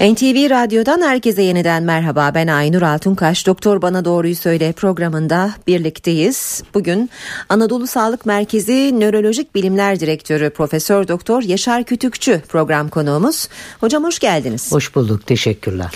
NTV 0.00 0.50
Radyo'dan 0.50 1.02
herkese 1.02 1.42
yeniden 1.42 1.82
merhaba. 1.82 2.32
Ben 2.34 2.46
Aynur 2.46 2.82
Altunkaş. 2.82 3.46
Doktor 3.46 3.82
Bana 3.82 4.04
Doğruyu 4.04 4.36
Söyle 4.36 4.72
programında 4.72 5.50
birlikteyiz. 5.66 6.62
Bugün 6.74 7.10
Anadolu 7.48 7.86
Sağlık 7.86 8.26
Merkezi 8.26 9.00
Nörolojik 9.00 9.54
Bilimler 9.54 10.00
Direktörü 10.00 10.50
Profesör 10.50 11.08
Doktor 11.08 11.42
Yaşar 11.42 11.84
Kütükçü 11.84 12.40
program 12.48 12.88
konuğumuz. 12.88 13.48
Hocam 13.80 14.04
hoş 14.04 14.18
geldiniz. 14.18 14.72
Hoş 14.72 14.94
bulduk. 14.94 15.26
Teşekkürler. 15.26 15.86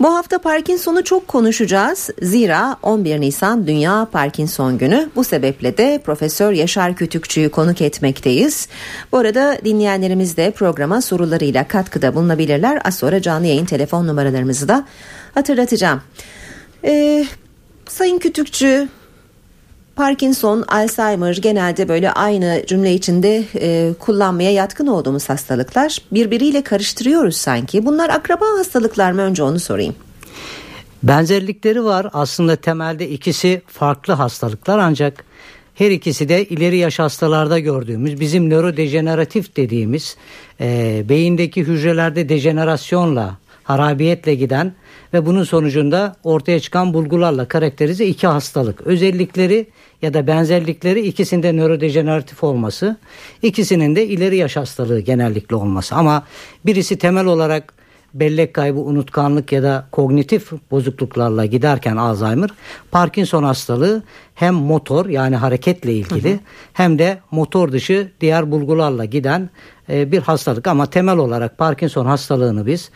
Bu 0.00 0.14
hafta 0.14 0.38
Parkinson'u 0.38 1.04
çok 1.04 1.28
konuşacağız. 1.28 2.10
Zira 2.22 2.76
11 2.82 3.20
Nisan 3.20 3.66
Dünya 3.66 4.08
Parkinson 4.12 4.78
Günü. 4.78 5.10
Bu 5.16 5.24
sebeple 5.24 5.78
de 5.78 6.00
Profesör 6.04 6.52
Yaşar 6.52 6.96
Kütükçü'yü 6.96 7.48
konuk 7.48 7.82
etmekteyiz. 7.82 8.68
Bu 9.12 9.18
arada 9.18 9.58
dinleyenlerimiz 9.64 10.36
de 10.36 10.50
programa 10.50 11.02
sorularıyla 11.02 11.68
katkıda 11.68 12.14
bulunabilirler. 12.14 12.80
Az 12.84 12.94
sonra 12.94 13.22
canlı 13.22 13.41
yayın 13.48 13.64
telefon 13.64 14.06
numaralarımızı 14.06 14.68
da 14.68 14.86
hatırlatacağım. 15.34 16.02
Ee, 16.84 17.24
Sayın 17.88 18.18
Kütükçü, 18.18 18.88
Parkinson, 19.96 20.64
Alzheimer 20.68 21.36
genelde 21.36 21.88
böyle 21.88 22.12
aynı 22.12 22.62
cümle 22.66 22.94
içinde 22.94 23.44
e, 23.54 23.94
kullanmaya 23.98 24.52
yatkın 24.52 24.86
olduğumuz 24.86 25.28
hastalıklar. 25.28 25.98
Birbiriyle 26.12 26.62
karıştırıyoruz 26.62 27.36
sanki. 27.36 27.86
Bunlar 27.86 28.10
akraba 28.10 28.44
hastalıklar 28.58 29.12
mı? 29.12 29.20
Önce 29.22 29.42
onu 29.42 29.60
sorayım. 29.60 29.94
Benzerlikleri 31.02 31.84
var. 31.84 32.06
Aslında 32.12 32.56
temelde 32.56 33.08
ikisi 33.08 33.62
farklı 33.66 34.12
hastalıklar 34.12 34.78
ancak 34.78 35.24
her 35.74 35.90
ikisi 35.90 36.28
de 36.28 36.44
ileri 36.44 36.76
yaş 36.76 36.98
hastalarda 36.98 37.58
gördüğümüz 37.58 38.20
bizim 38.20 38.50
nörodejeneratif 38.50 39.56
dediğimiz 39.56 40.16
e, 40.60 41.02
beyindeki 41.08 41.62
hücrelerde 41.62 42.28
dejenerasyonla 42.28 43.38
harabiyetle 43.64 44.34
giden 44.34 44.74
ve 45.14 45.26
bunun 45.26 45.44
sonucunda 45.44 46.16
ortaya 46.24 46.60
çıkan 46.60 46.94
bulgularla 46.94 47.48
karakterize 47.48 48.06
iki 48.06 48.26
hastalık. 48.26 48.80
Özellikleri 48.80 49.66
ya 50.02 50.14
da 50.14 50.26
benzerlikleri 50.26 51.00
ikisinde 51.00 51.56
nörodejeneratif 51.56 52.44
olması, 52.44 52.96
ikisinin 53.42 53.96
de 53.96 54.06
ileri 54.06 54.36
yaş 54.36 54.56
hastalığı 54.56 55.00
genellikle 55.00 55.56
olması. 55.56 55.94
Ama 55.94 56.26
birisi 56.66 56.98
temel 56.98 57.26
olarak 57.26 57.74
bellek 58.14 58.54
kaybı, 58.54 58.80
unutkanlık 58.80 59.52
ya 59.52 59.62
da 59.62 59.86
kognitif 59.92 60.52
bozukluklarla 60.70 61.46
giderken 61.46 61.96
Alzheimer, 61.96 62.50
Parkinson 62.90 63.42
hastalığı 63.42 64.02
hem 64.34 64.54
motor 64.54 65.06
yani 65.06 65.36
hareketle 65.36 65.92
ilgili 65.92 66.30
hı 66.30 66.34
hı. 66.34 66.40
hem 66.72 66.98
de 66.98 67.18
motor 67.30 67.72
dışı 67.72 68.12
diğer 68.20 68.50
bulgularla 68.50 69.04
giden 69.04 69.50
e, 69.88 70.12
bir 70.12 70.20
hastalık. 70.20 70.66
Ama 70.66 70.86
temel 70.86 71.16
olarak 71.16 71.58
Parkinson 71.58 72.06
hastalığını 72.06 72.66
biz 72.66 72.90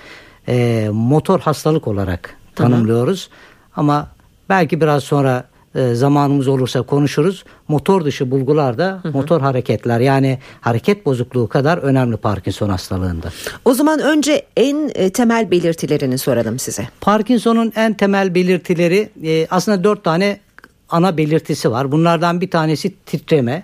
e, 0.49 0.89
motor 0.93 1.41
hastalık 1.41 1.89
olarak 1.89 2.37
tanımlıyoruz. 2.55 3.31
Hı 3.31 3.81
Ama 3.81 4.09
belki 4.49 4.81
biraz 4.81 5.05
sonra 5.05 5.45
e, 5.77 5.95
zamanımız 5.95 6.49
olursa 6.49 6.83
konuşuruz. 6.83 7.45
Motor 7.69 8.05
dışı 8.05 8.31
bulgular 8.31 8.79
da 8.79 9.01
hı 9.03 9.09
hı. 9.09 9.13
motor 9.13 9.41
hareketler 9.41 10.01
yani 10.01 10.39
hareket 10.61 11.07
bozukluğu 11.07 11.49
kadar 11.49 11.79
önemli 11.79 12.17
Parkinson 12.17 12.69
hastalığında. 12.69 13.29
O 13.65 13.75
zaman 13.75 14.01
önce 14.01 14.43
en 14.57 14.91
e, 14.95 15.11
temel 15.11 15.51
belirtilerini 15.51 16.19
soralım 16.19 16.59
size. 16.59 16.89
Parkinson'un 17.01 17.73
en 17.77 17.95
temel 17.95 18.35
belirtileri 18.35 19.09
e, 19.25 19.47
aslında 19.51 19.85
dört 19.85 20.05
tane 20.05 20.41
ana 20.89 21.17
belirtisi 21.17 21.71
var. 21.71 21.93
Bunlardan 21.93 22.41
bir 22.41 22.51
tanesi 22.51 22.95
titreme. 23.07 23.63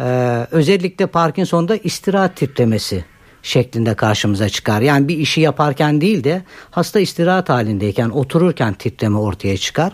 Ee, 0.00 0.46
özellikle 0.50 1.06
Parkinson'da 1.06 1.76
istirahat 1.76 2.36
titremesi 2.36 3.04
şeklinde 3.42 3.94
karşımıza 3.94 4.48
çıkar. 4.48 4.80
Yani 4.80 5.08
bir 5.08 5.18
işi 5.18 5.40
yaparken 5.40 6.00
değil 6.00 6.24
de 6.24 6.42
hasta 6.70 7.00
istirahat 7.00 7.48
halindeyken 7.48 8.08
otururken 8.08 8.74
titreme 8.74 9.18
ortaya 9.18 9.56
çıkar. 9.56 9.92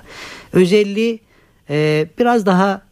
Özelliği 0.52 1.20
e, 1.72 2.06
biraz 2.18 2.46
daha 2.46 2.82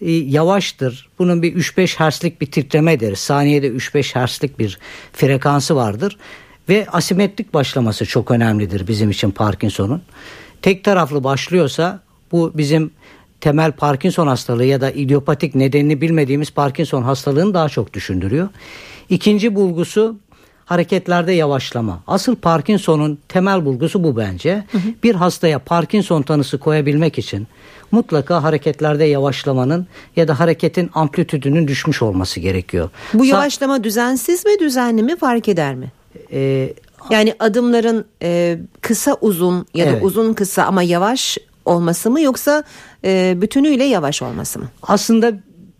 e, 0.00 0.10
yavaştır. 0.10 1.08
Bunun 1.18 1.42
bir 1.42 1.54
3-5 1.54 2.10
Hz'lik 2.10 2.40
bir 2.40 2.46
titremedir. 2.46 3.16
Saniyede 3.16 3.68
3-5 3.68 4.26
Hz'lik 4.26 4.58
bir 4.58 4.78
frekansı 5.12 5.76
vardır. 5.76 6.16
Ve 6.68 6.86
asimetrik 6.92 7.54
başlaması 7.54 8.06
çok 8.06 8.30
önemlidir 8.30 8.88
bizim 8.88 9.10
için 9.10 9.30
Parkinson'un. 9.30 10.02
Tek 10.62 10.84
taraflı 10.84 11.24
başlıyorsa 11.24 12.00
bu 12.32 12.52
bizim 12.54 12.90
temel 13.40 13.72
Parkinson 13.72 14.26
hastalığı 14.26 14.64
ya 14.64 14.80
da 14.80 14.90
idiopatik 14.90 15.54
nedenini 15.54 16.00
bilmediğimiz 16.00 16.50
Parkinson 16.50 17.02
hastalığını 17.02 17.54
daha 17.54 17.68
çok 17.68 17.94
düşündürüyor. 17.94 18.48
İkinci 19.08 19.54
bulgusu 19.54 20.18
hareketlerde 20.70 21.32
yavaşlama. 21.32 22.00
Asıl 22.06 22.36
Parkinson'un 22.36 23.18
temel 23.28 23.64
bulgusu 23.64 24.04
bu 24.04 24.16
bence. 24.16 24.64
Hı 24.72 24.78
hı. 24.78 24.82
Bir 25.02 25.14
hastaya 25.14 25.58
Parkinson 25.58 26.22
tanısı 26.22 26.58
koyabilmek 26.58 27.18
için 27.18 27.46
mutlaka 27.90 28.42
hareketlerde 28.42 29.04
yavaşlamanın 29.04 29.86
ya 30.16 30.28
da 30.28 30.40
hareketin 30.40 30.90
amplitüdünün 30.94 31.68
düşmüş 31.68 32.02
olması 32.02 32.40
gerekiyor. 32.40 32.90
Bu 33.14 33.24
yavaşlama 33.24 33.76
Sa- 33.76 33.84
düzensiz 33.84 34.46
mi 34.46 34.52
düzenli 34.60 35.02
mi 35.02 35.16
fark 35.16 35.48
eder 35.48 35.74
mi? 35.74 35.92
Ee, 36.32 36.72
yani 37.10 37.34
adımların 37.38 38.04
e, 38.22 38.58
kısa 38.80 39.16
uzun 39.20 39.66
ya 39.74 39.86
da 39.86 39.90
evet. 39.90 40.04
uzun 40.04 40.32
kısa 40.32 40.64
ama 40.64 40.82
yavaş 40.82 41.38
olması 41.64 42.10
mı 42.10 42.20
yoksa 42.20 42.64
e, 43.04 43.34
bütünüyle 43.36 43.84
yavaş 43.84 44.22
olması 44.22 44.58
mı? 44.58 44.68
Aslında 44.82 45.32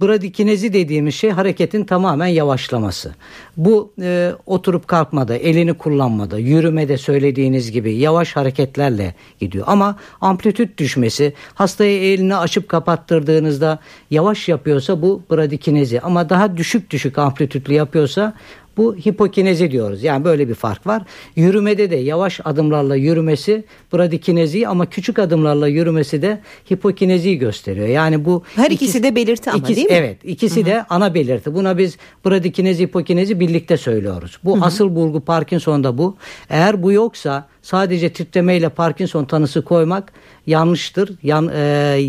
Bradikinezi 0.03 0.73
dediğimiz 0.73 1.15
şey 1.15 1.31
hareketin 1.31 1.85
tamamen 1.85 2.27
yavaşlaması. 2.27 3.15
Bu 3.57 3.93
e, 4.03 4.33
oturup 4.47 4.89
kalkmada, 4.89 5.37
elini 5.37 5.75
kullanmada, 5.75 6.39
yürümede 6.39 6.99
söylediğiniz 6.99 7.73
gibi 7.73 7.95
yavaş 7.95 8.37
hareketlerle 8.37 9.15
gidiyor. 9.41 9.65
Ama 9.69 9.97
amplitüt 10.21 10.79
düşmesi, 10.79 11.33
hastaya 11.55 12.13
elini 12.13 12.37
açıp 12.37 12.69
kapattırdığınızda 12.69 13.79
yavaş 14.11 14.49
yapıyorsa 14.49 15.03
bu 15.03 15.23
bradikinezi. 15.31 16.01
Ama 16.01 16.29
daha 16.29 16.57
düşük 16.57 16.91
düşük 16.91 17.19
amplitütlü 17.19 17.75
yapıyorsa 17.75 18.35
bu 18.81 18.97
hipokinezi 18.97 19.71
diyoruz. 19.71 20.03
Yani 20.03 20.25
böyle 20.25 20.49
bir 20.49 20.55
fark 20.55 20.87
var. 20.87 21.03
Yürümede 21.37 21.91
de 21.91 21.97
yavaş 21.97 22.41
adımlarla 22.45 22.97
yürümesi 22.97 23.65
bradikinezi 23.93 24.69
ama 24.69 24.87
küçük 24.87 25.19
adımlarla 25.19 25.69
yürümesi 25.69 26.23
de 26.23 26.41
hipokineziyi 26.73 27.39
gösteriyor. 27.39 27.87
Yani 27.87 28.25
bu 28.25 28.43
her 28.57 28.71
ikisi, 28.71 28.85
ikisi 28.85 29.03
de 29.03 29.15
belirti 29.15 29.51
ama 29.51 29.59
ikisi, 29.59 29.77
değil 29.77 29.89
mi? 29.89 29.95
Evet, 29.95 30.19
ikisi 30.25 30.57
Hı-hı. 30.61 30.67
de 30.67 30.85
ana 30.89 31.15
belirti. 31.15 31.55
Buna 31.55 31.79
biz 31.79 31.97
bradikinezi 32.27 32.85
hipokinezi 32.85 33.41
birlikte 33.41 33.77
söylüyoruz. 33.77 34.39
Bu 34.45 34.57
Hı-hı. 34.57 34.65
asıl 34.65 34.97
bulgu 34.97 35.21
Parkinson'da 35.21 35.99
bu. 35.99 36.17
Eğer 36.51 36.83
bu 36.83 36.93
yoksa 36.93 37.49
sadece 37.63 38.13
titremeyle 38.13 38.69
Parkinson 38.69 39.25
tanısı 39.25 39.65
koymak 39.65 40.13
yanlıştır. 40.47 41.19
Yan, 41.23 41.51
e, 41.55 41.59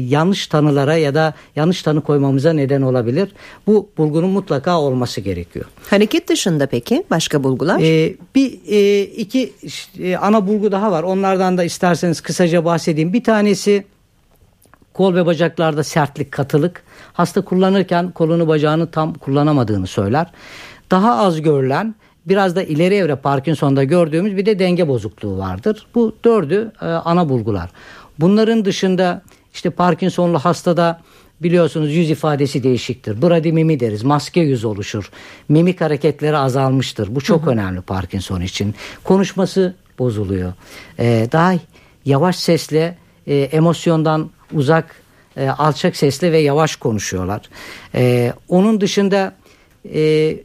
yanlış 0.07 0.47
tanılara 0.47 0.95
ya 0.95 1.15
da 1.15 1.33
yanlış 1.55 1.81
tanı 1.81 2.01
koymamıza 2.01 2.53
neden 2.53 2.81
olabilir. 2.81 3.29
Bu 3.67 3.89
bulgunun 3.97 4.29
mutlaka 4.29 4.79
olması 4.79 5.21
gerekiyor. 5.21 5.65
Hareket 5.89 6.27
dışında 6.27 6.65
peki 6.67 7.03
başka 7.09 7.43
bulgular? 7.43 7.79
E, 7.79 8.15
bir 8.35 8.59
e, 8.67 9.01
iki 9.01 9.53
e, 9.99 10.17
ana 10.17 10.47
bulgu 10.47 10.71
daha 10.71 10.91
var. 10.91 11.03
Onlardan 11.03 11.57
da 11.57 11.63
isterseniz 11.63 12.21
kısaca 12.21 12.65
bahsedeyim. 12.65 13.13
Bir 13.13 13.23
tanesi 13.23 13.83
kol 14.93 15.15
ve 15.15 15.25
bacaklarda 15.25 15.83
sertlik, 15.83 16.31
katılık. 16.31 16.83
Hasta 17.13 17.41
kullanırken 17.41 18.11
kolunu 18.11 18.47
bacağını 18.47 18.91
tam 18.91 19.13
kullanamadığını 19.13 19.87
söyler. 19.87 20.27
Daha 20.91 21.17
az 21.17 21.41
görülen 21.41 21.95
biraz 22.25 22.55
da 22.55 22.63
ileri 22.63 22.95
evre 22.95 23.15
Parkinson'da 23.15 23.83
gördüğümüz 23.83 24.37
bir 24.37 24.45
de 24.45 24.59
denge 24.59 24.87
bozukluğu 24.87 25.37
vardır. 25.37 25.87
Bu 25.95 26.15
dördü 26.25 26.71
e, 26.81 26.85
ana 26.85 27.29
bulgular. 27.29 27.69
Bunların 28.19 28.65
dışında 28.65 29.21
işte 29.53 29.69
Parkinson'lu 29.69 30.39
hastada 30.39 31.01
biliyorsunuz 31.43 31.95
yüz 31.95 32.09
ifadesi 32.09 32.63
değişiktir. 32.63 33.21
Bradimimi 33.21 33.79
deriz. 33.79 34.03
Maske 34.03 34.41
yüz 34.41 34.65
oluşur. 34.65 35.11
Mimik 35.49 35.81
hareketleri 35.81 36.37
azalmıştır. 36.37 37.15
Bu 37.15 37.21
çok 37.21 37.41
hı 37.41 37.45
hı. 37.45 37.49
önemli 37.49 37.81
Parkinson 37.81 38.41
için. 38.41 38.75
Konuşması 39.03 39.75
bozuluyor. 39.99 40.53
Ee, 40.99 41.27
daha 41.31 41.53
yavaş 42.05 42.35
sesle 42.35 42.97
e, 43.27 43.35
emosyondan 43.35 44.29
uzak 44.53 44.95
e, 45.37 45.49
alçak 45.49 45.95
sesle 45.95 46.31
ve 46.31 46.37
yavaş 46.37 46.75
konuşuyorlar. 46.75 47.41
E, 47.95 48.33
onun 48.49 48.81
dışında 48.81 49.33
e, 49.93 50.35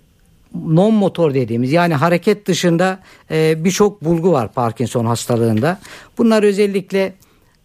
non 0.66 0.94
motor 0.94 1.34
dediğimiz 1.34 1.72
yani 1.72 1.94
hareket 1.94 2.46
dışında 2.46 2.98
e, 3.30 3.64
birçok 3.64 4.04
bulgu 4.04 4.32
var 4.32 4.52
Parkinson 4.52 5.06
hastalığında. 5.06 5.80
Bunlar 6.18 6.42
özellikle 6.42 7.12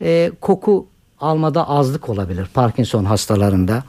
e, 0.01 0.31
koku 0.41 0.87
almada 1.19 1.69
azlık 1.69 2.09
olabilir 2.09 2.47
Parkinson 2.53 3.05
hastalarında. 3.05 3.83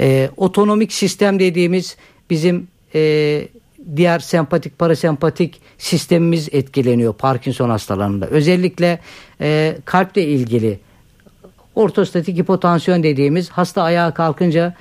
E, 0.00 0.30
otonomik 0.36 0.92
sistem 0.92 1.38
dediğimiz 1.38 1.96
bizim 2.30 2.68
e, 2.94 3.48
diğer 3.96 4.18
sempatik 4.18 4.78
parasempatik 4.78 5.60
sistemimiz 5.78 6.48
etkileniyor 6.52 7.14
Parkinson 7.14 7.70
hastalarında. 7.70 8.26
Özellikle 8.26 8.98
e, 9.40 9.76
kalple 9.84 10.24
ilgili 10.24 10.80
ortostatik 11.74 12.38
hipotansiyon 12.38 13.02
dediğimiz 13.02 13.50
hasta 13.50 13.82
ayağa 13.82 14.14
kalkınca 14.14 14.74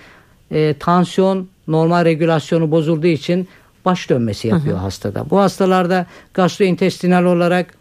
e, 0.51 0.75
tansiyon 0.79 1.49
normal 1.67 2.05
regülasyonu 2.05 2.71
bozulduğu 2.71 3.07
için 3.07 3.47
baş 3.85 4.09
dönmesi 4.09 4.47
yapıyor 4.47 4.75
hı 4.75 4.79
hı. 4.79 4.83
hastada. 4.83 5.29
Bu 5.29 5.39
hastalarda 5.39 6.05
gastrointestinal 6.33 7.23
olarak 7.23 7.73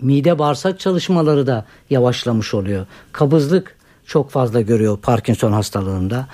mide 0.00 0.38
bağırsak 0.38 0.80
çalışmaları 0.80 1.46
da 1.46 1.64
yavaşlamış 1.90 2.54
oluyor. 2.54 2.86
Kabızlık 3.12 3.76
çok 4.06 4.30
fazla 4.30 4.60
görüyor 4.60 4.98
Parkinson 4.98 5.52
hastalığında. 5.52 6.26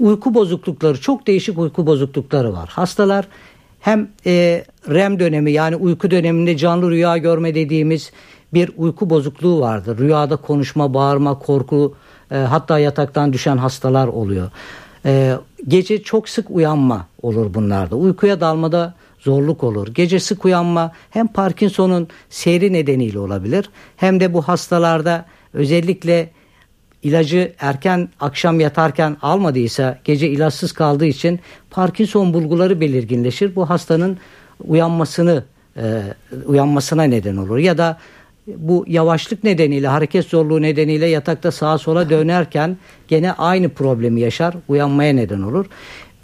Uyku 0.00 0.34
bozuklukları 0.34 1.00
çok 1.00 1.26
değişik 1.26 1.58
uyku 1.58 1.86
bozuklukları 1.86 2.52
var. 2.52 2.68
Hastalar 2.72 3.28
hem 3.80 4.08
e, 4.26 4.64
REM 4.88 5.20
dönemi 5.20 5.52
yani 5.52 5.76
uyku 5.76 6.10
döneminde 6.10 6.56
canlı 6.56 6.90
rüya 6.90 7.16
görme 7.16 7.54
dediğimiz 7.54 8.12
bir 8.54 8.70
uyku 8.76 9.10
bozukluğu 9.10 9.60
vardır. 9.60 9.98
Rüyada 9.98 10.36
konuşma, 10.36 10.94
bağırma, 10.94 11.38
korku 11.38 11.94
e, 12.30 12.36
hatta 12.36 12.78
yataktan 12.78 13.32
düşen 13.32 13.56
hastalar 13.56 14.08
oluyor. 14.08 14.50
E, 15.04 15.36
gece 15.68 16.02
çok 16.02 16.28
sık 16.28 16.50
uyanma 16.50 17.06
olur 17.22 17.54
bunlarda. 17.54 17.96
Uykuya 17.96 18.40
dalmada 18.40 18.94
zorluk 19.18 19.64
olur. 19.64 19.88
Gece 19.94 20.20
sık 20.20 20.44
uyanma 20.44 20.92
hem 21.10 21.26
Parkinson'un 21.26 22.08
seyri 22.30 22.72
nedeniyle 22.72 23.18
olabilir 23.18 23.70
hem 23.96 24.20
de 24.20 24.34
bu 24.34 24.42
hastalarda 24.42 25.26
özellikle 25.54 26.30
ilacı 27.02 27.52
erken 27.58 28.08
akşam 28.20 28.60
yatarken 28.60 29.16
almadıysa 29.22 29.98
gece 30.04 30.28
ilaçsız 30.28 30.72
kaldığı 30.72 31.06
için 31.06 31.40
Parkinson 31.70 32.34
bulguları 32.34 32.80
belirginleşir. 32.80 33.56
Bu 33.56 33.70
hastanın 33.70 34.18
uyanmasını 34.68 35.44
e, 35.76 36.02
uyanmasına 36.46 37.02
neden 37.02 37.36
olur 37.36 37.58
ya 37.58 37.78
da 37.78 37.98
bu 38.58 38.84
yavaşlık 38.88 39.44
nedeniyle 39.44 39.88
hareket 39.88 40.26
zorluğu 40.26 40.62
nedeniyle 40.62 41.06
yatakta 41.06 41.50
sağa 41.50 41.78
sola 41.78 42.10
dönerken 42.10 42.76
gene 43.08 43.32
aynı 43.32 43.68
problemi 43.68 44.20
yaşar 44.20 44.54
uyanmaya 44.68 45.12
neden 45.12 45.42
olur. 45.42 45.66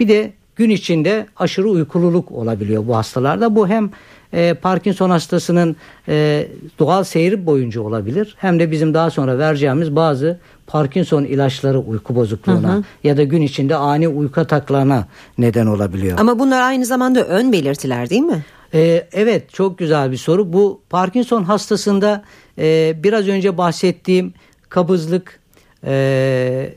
Bir 0.01 0.09
de 0.09 0.33
gün 0.57 0.71
içinde 0.71 1.27
aşırı 1.37 1.69
uykululuk 1.69 2.33
olabiliyor 2.33 2.87
bu 2.87 2.97
hastalarda. 2.97 3.57
Bu 3.57 3.69
hem 3.69 3.91
e, 4.33 4.55
Parkinson 4.55 5.11
hastasının 5.11 5.77
e, 6.09 6.49
doğal 6.79 7.05
seyri 7.05 7.47
boyunca 7.47 7.81
olabilir 7.81 8.35
hem 8.39 8.61
de 8.61 8.71
bizim 8.71 8.95
daha 8.95 9.11
sonra 9.11 9.39
vereceğimiz 9.39 9.97
bazı 9.97 10.39
Parkinson 10.67 11.25
ilaçları 11.25 11.79
uyku 11.79 12.17
bozukluğuna 12.17 12.73
hı 12.73 12.77
hı. 12.77 12.83
ya 13.05 13.17
da 13.17 13.23
gün 13.23 13.43
içinde 13.43 13.77
ani 13.77 14.09
uyku 14.09 14.41
ataklarına 14.41 15.07
neden 15.39 15.67
olabiliyor. 15.67 16.19
Ama 16.21 16.39
bunlar 16.39 16.61
aynı 16.61 16.87
zamanda 16.87 17.25
ön 17.25 17.53
belirtiler 17.53 18.11
değil 18.11 18.23
mi? 18.23 18.45
Ee, 18.75 19.09
evet 19.13 19.53
çok 19.53 19.79
güzel 19.79 20.13
bir 20.13 20.17
soru. 20.17 20.53
Bu 20.53 20.81
Parkinson 20.91 21.45
hastasında 21.45 22.25
e, 22.59 22.95
biraz 23.03 23.29
önce 23.29 23.59
bahsettiğim 23.59 24.35
kabızlık, 24.69 25.41
e, 25.85 26.75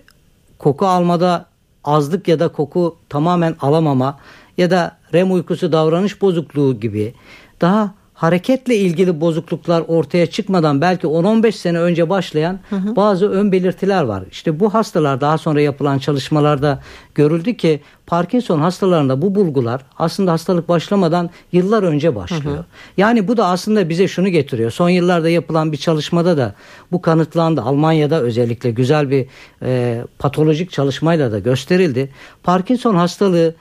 koku 0.57 0.85
almada 0.85 1.45
azlık 1.83 2.27
ya 2.27 2.39
da 2.39 2.47
koku 2.47 2.97
tamamen 3.09 3.55
alamama 3.61 4.19
ya 4.57 4.71
da 4.71 4.97
REM 5.13 5.31
uykusu 5.31 5.71
davranış 5.71 6.21
bozukluğu 6.21 6.79
gibi 6.79 7.13
daha 7.61 7.93
hareketle 8.19 8.75
ilgili 8.75 9.21
bozukluklar 9.21 9.83
ortaya 9.87 10.25
çıkmadan 10.25 10.81
belki 10.81 11.07
10-15 11.07 11.51
sene 11.51 11.79
önce 11.79 12.09
başlayan 12.09 12.59
hı 12.69 12.75
hı. 12.75 12.95
bazı 12.95 13.29
ön 13.29 13.51
belirtiler 13.51 14.03
var. 14.03 14.23
İşte 14.31 14.59
bu 14.59 14.73
hastalar 14.73 15.21
daha 15.21 15.37
sonra 15.37 15.61
yapılan 15.61 15.99
çalışmalarda 15.99 16.79
görüldü 17.15 17.53
ki 17.57 17.81
Parkinson 18.07 18.59
hastalarında 18.59 19.21
bu 19.21 19.35
bulgular 19.35 19.81
aslında 19.97 20.31
hastalık 20.31 20.69
başlamadan 20.69 21.29
yıllar 21.51 21.83
önce 21.83 22.15
başlıyor. 22.15 22.55
Hı 22.55 22.59
hı. 22.59 22.65
Yani 22.97 23.27
bu 23.27 23.37
da 23.37 23.45
aslında 23.45 23.89
bize 23.89 24.07
şunu 24.07 24.29
getiriyor. 24.29 24.71
Son 24.71 24.89
yıllarda 24.89 25.29
yapılan 25.29 25.71
bir 25.71 25.77
çalışmada 25.77 26.37
da 26.37 26.55
bu 26.91 27.01
kanıtlandı. 27.01 27.61
Almanya'da 27.61 28.21
özellikle 28.21 28.71
güzel 28.71 29.09
bir 29.09 29.25
e, 29.63 30.01
patolojik 30.19 30.71
çalışmayla 30.71 31.31
da 31.31 31.39
gösterildi. 31.39 32.09
Parkinson 32.43 32.95
hastalığı 32.95 33.55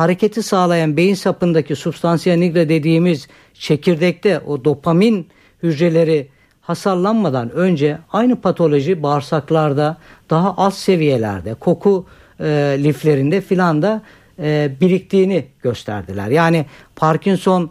hareketi 0.00 0.42
sağlayan 0.42 0.96
beyin 0.96 1.14
sapındaki 1.14 1.76
substansiya 1.76 2.36
nigra 2.36 2.68
dediğimiz 2.68 3.28
çekirdekte 3.54 4.40
o 4.40 4.64
dopamin 4.64 5.28
hücreleri 5.62 6.28
hasarlanmadan 6.60 7.50
önce 7.50 7.98
aynı 8.12 8.40
patoloji 8.40 9.02
bağırsaklarda 9.02 9.96
daha 10.30 10.54
az 10.56 10.78
seviyelerde 10.78 11.54
koku 11.54 12.06
e, 12.40 12.44
liflerinde 12.78 13.40
filan 13.40 13.82
da 13.82 14.02
e, 14.38 14.72
biriktiğini 14.80 15.46
gösterdiler. 15.62 16.28
Yani 16.28 16.66
Parkinson 16.96 17.70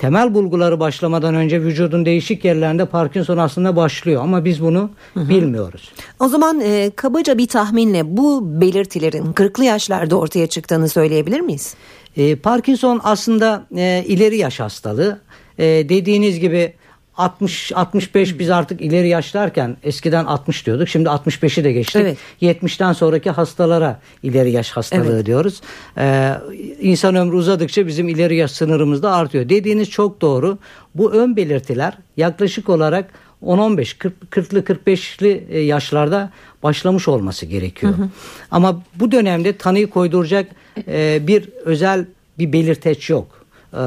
temel 0.00 0.34
bulguları 0.34 0.80
başlamadan 0.80 1.34
önce 1.34 1.62
vücudun 1.62 2.04
değişik 2.04 2.44
yerlerinde 2.44 2.84
Parkinson 2.84 3.36
aslında 3.36 3.76
başlıyor 3.76 4.22
ama 4.22 4.44
biz 4.44 4.62
bunu 4.62 4.90
hı 5.14 5.20
hı. 5.20 5.28
bilmiyoruz. 5.28 5.92
O 6.20 6.28
zaman 6.28 6.60
e, 6.60 6.90
kabaca 6.96 7.38
bir 7.38 7.48
tahminle 7.48 8.16
bu 8.16 8.60
belirtilerin 8.60 9.32
40'lı 9.32 9.64
yaşlarda 9.64 10.16
ortaya 10.16 10.46
çıktığını 10.46 10.88
söyleyebilir 10.88 11.40
miyiz? 11.40 11.74
E, 12.16 12.36
Parkinson 12.36 13.00
aslında 13.04 13.66
e, 13.76 14.04
ileri 14.06 14.36
yaş 14.36 14.60
hastalığı. 14.60 15.20
E, 15.58 15.64
dediğiniz 15.64 16.40
gibi 16.40 16.72
60 17.20 17.72
65 17.74 18.38
biz 18.38 18.50
artık 18.50 18.80
ileri 18.80 19.08
yaşlarken 19.08 19.76
eskiden 19.82 20.24
60 20.24 20.66
diyorduk. 20.66 20.88
Şimdi 20.88 21.08
65'i 21.08 21.64
de 21.64 21.72
geçtik. 21.72 22.02
Evet. 22.02 22.18
70'ten 22.42 22.92
sonraki 22.92 23.30
hastalara 23.30 24.00
ileri 24.22 24.50
yaş 24.50 24.70
hastalığı 24.70 25.14
evet. 25.14 25.26
diyoruz. 25.26 25.60
Ee, 25.98 26.34
insan 26.80 27.14
ömrü 27.14 27.36
uzadıkça 27.36 27.86
bizim 27.86 28.08
ileri 28.08 28.36
yaş 28.36 28.50
sınırımız 28.50 29.02
da 29.02 29.12
artıyor. 29.12 29.48
Dediğiniz 29.48 29.90
çok 29.90 30.20
doğru. 30.20 30.58
Bu 30.94 31.12
ön 31.12 31.36
belirtiler 31.36 31.98
yaklaşık 32.16 32.68
olarak 32.68 33.10
10-15 33.42 34.10
40'lı 34.30 34.60
45'li 34.60 35.64
yaşlarda 35.66 36.30
başlamış 36.62 37.08
olması 37.08 37.46
gerekiyor. 37.46 37.92
Hı 37.98 38.02
hı. 38.02 38.08
Ama 38.50 38.82
bu 38.94 39.12
dönemde 39.12 39.56
tanıyı 39.56 39.90
koyduracak 39.90 40.48
e, 40.88 41.26
bir 41.26 41.48
özel 41.64 42.04
bir 42.38 42.52
belirteç 42.52 43.10
yok. 43.10 43.39
Ee, 43.74 43.78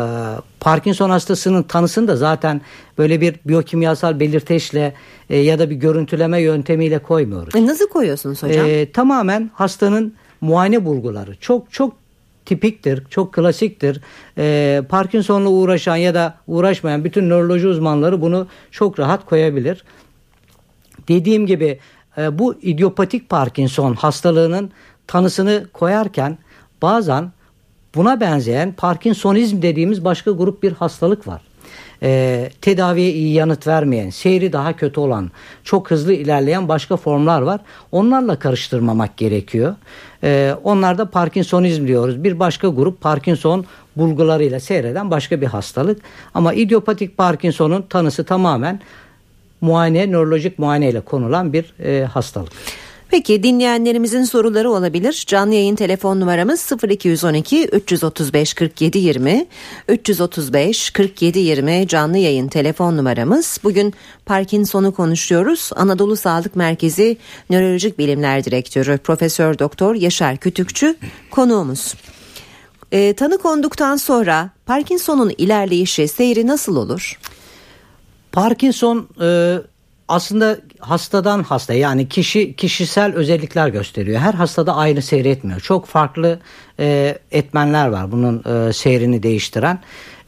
Parkinson 0.60 1.10
hastasının 1.10 1.64
tanısını 1.64 2.08
da 2.08 2.16
zaten 2.16 2.62
böyle 2.98 3.22
bir 3.22 3.36
biyokimyasal 3.46 4.20
belirteçle 4.20 4.94
e, 5.30 5.38
ya 5.38 5.60
da 5.60 5.70
bir 5.70 5.76
görüntüleme 5.76 6.42
yöntemiyle 6.42 7.00
koymuyoruz. 7.00 7.56
E 7.56 7.66
nasıl 7.66 7.90
koyuyorsunuz 7.90 8.44
hocam? 8.44 8.66
E, 8.70 8.92
tamamen 8.92 9.52
hastanın 9.54 10.14
muayene 10.42 10.86
bulguları. 10.86 11.36
Çok 11.36 11.72
çok 11.72 11.94
tipiktir, 12.46 13.04
çok 13.10 13.34
klasiktir. 13.34 14.02
E, 14.38 14.82
Parkinson'la 14.90 15.50
uğraşan 15.50 15.96
ya 15.96 16.14
da 16.14 16.36
uğraşmayan 16.48 17.04
bütün 17.04 17.30
nöroloji 17.30 17.68
uzmanları 17.68 18.22
bunu 18.22 18.48
çok 18.72 19.00
rahat 19.00 19.26
koyabilir. 19.26 19.84
Dediğim 21.08 21.46
gibi 21.46 21.80
e, 22.18 22.40
bu 22.40 22.56
idiopatik 22.62 23.30
Parkinson 23.30 23.94
hastalığının 23.94 24.72
tanısını 25.08 25.68
koyarken 25.74 26.38
bazen 26.82 27.32
Buna 27.96 28.20
benzeyen 28.20 28.72
Parkinsonizm 28.72 29.62
dediğimiz 29.62 30.06
başka 30.06 30.32
grup 30.32 30.64
bir 30.64 30.72
hastalık 30.72 31.28
var. 31.28 31.42
Ee, 32.04 32.50
tedaviye 32.62 33.14
iyi 33.14 33.34
yanıt 33.34 33.68
vermeyen, 33.68 34.10
seyri 34.10 34.54
daha 34.54 34.76
kötü 34.76 35.00
olan, 35.00 35.32
çok 35.64 35.92
hızlı 35.92 36.14
ilerleyen 36.14 36.68
başka 36.68 36.98
formlar 36.98 37.42
var. 37.42 37.62
Onlarla 37.92 38.40
karıştırmamak 38.40 39.18
gerekiyor. 39.18 39.76
Ee, 40.24 40.56
onlar 40.64 40.98
da 40.98 41.10
Parkinsonizm 41.10 41.88
diyoruz. 41.88 42.24
Bir 42.24 42.40
başka 42.40 42.68
grup 42.68 43.02
Parkinson 43.02 43.66
bulgularıyla 43.96 44.60
seyreden 44.60 45.12
başka 45.12 45.42
bir 45.42 45.48
hastalık. 45.48 46.02
Ama 46.34 46.54
idiopatik 46.54 47.18
Parkinson'un 47.18 47.82
tanısı 47.82 48.24
tamamen 48.24 48.80
muayene, 49.62 50.12
nörolojik 50.12 50.60
muayene 50.60 50.90
ile 50.90 51.02
konulan 51.02 51.54
bir 51.54 51.74
e, 51.84 52.06
hastalık. 52.06 52.52
Peki 53.14 53.44
dinleyenlerimizin 53.44 54.24
soruları 54.24 54.72
olabilir. 54.72 55.24
Canlı 55.28 55.54
yayın 55.54 55.76
telefon 55.76 56.20
numaramız 56.20 56.72
0212 56.90 57.66
335 57.66 58.54
47 58.54 58.98
20 58.98 59.46
335 59.88 60.90
47 60.90 61.40
20 61.40 61.88
canlı 61.88 62.18
yayın 62.18 62.48
telefon 62.48 62.98
numaramız. 62.98 63.60
Bugün 63.64 63.94
Parkinson'u 64.26 64.96
konuşuyoruz. 64.96 65.70
Anadolu 65.76 66.16
Sağlık 66.16 66.56
Merkezi 66.56 67.18
Nörolojik 67.50 68.00
Bilimler 68.00 68.44
Direktörü 68.44 68.98
Profesör 68.98 69.60
Doktor 69.60 69.96
Yaşar 69.96 70.38
Kütükçü 70.38 70.96
konuğumuz. 71.32 71.94
E, 72.92 73.14
tanı 73.14 73.38
konduktan 73.38 73.96
sonra 73.96 74.50
Parkinson'un 74.66 75.34
ilerleyişi, 75.38 76.08
seyri 76.08 76.48
nasıl 76.48 76.76
olur? 76.76 77.20
Parkinson 78.32 79.08
e, 79.22 79.58
aslında 80.08 80.58
hastadan 80.80 81.44
hasta 81.44 81.74
yani 81.74 82.10
kişi 82.10 82.56
kişisel 82.56 83.14
özellikler 83.14 83.68
gösteriyor. 83.68 84.20
Her 84.20 84.34
hastada 84.34 84.76
aynı 84.76 85.02
seyretmiyor. 85.02 85.60
Çok 85.60 85.86
farklı 85.86 86.40
e, 86.80 87.18
etmenler 87.32 87.88
var 87.88 88.12
bunun 88.12 88.44
e, 88.44 88.74
seyrini 88.74 89.24
değiştiren. 89.24 89.80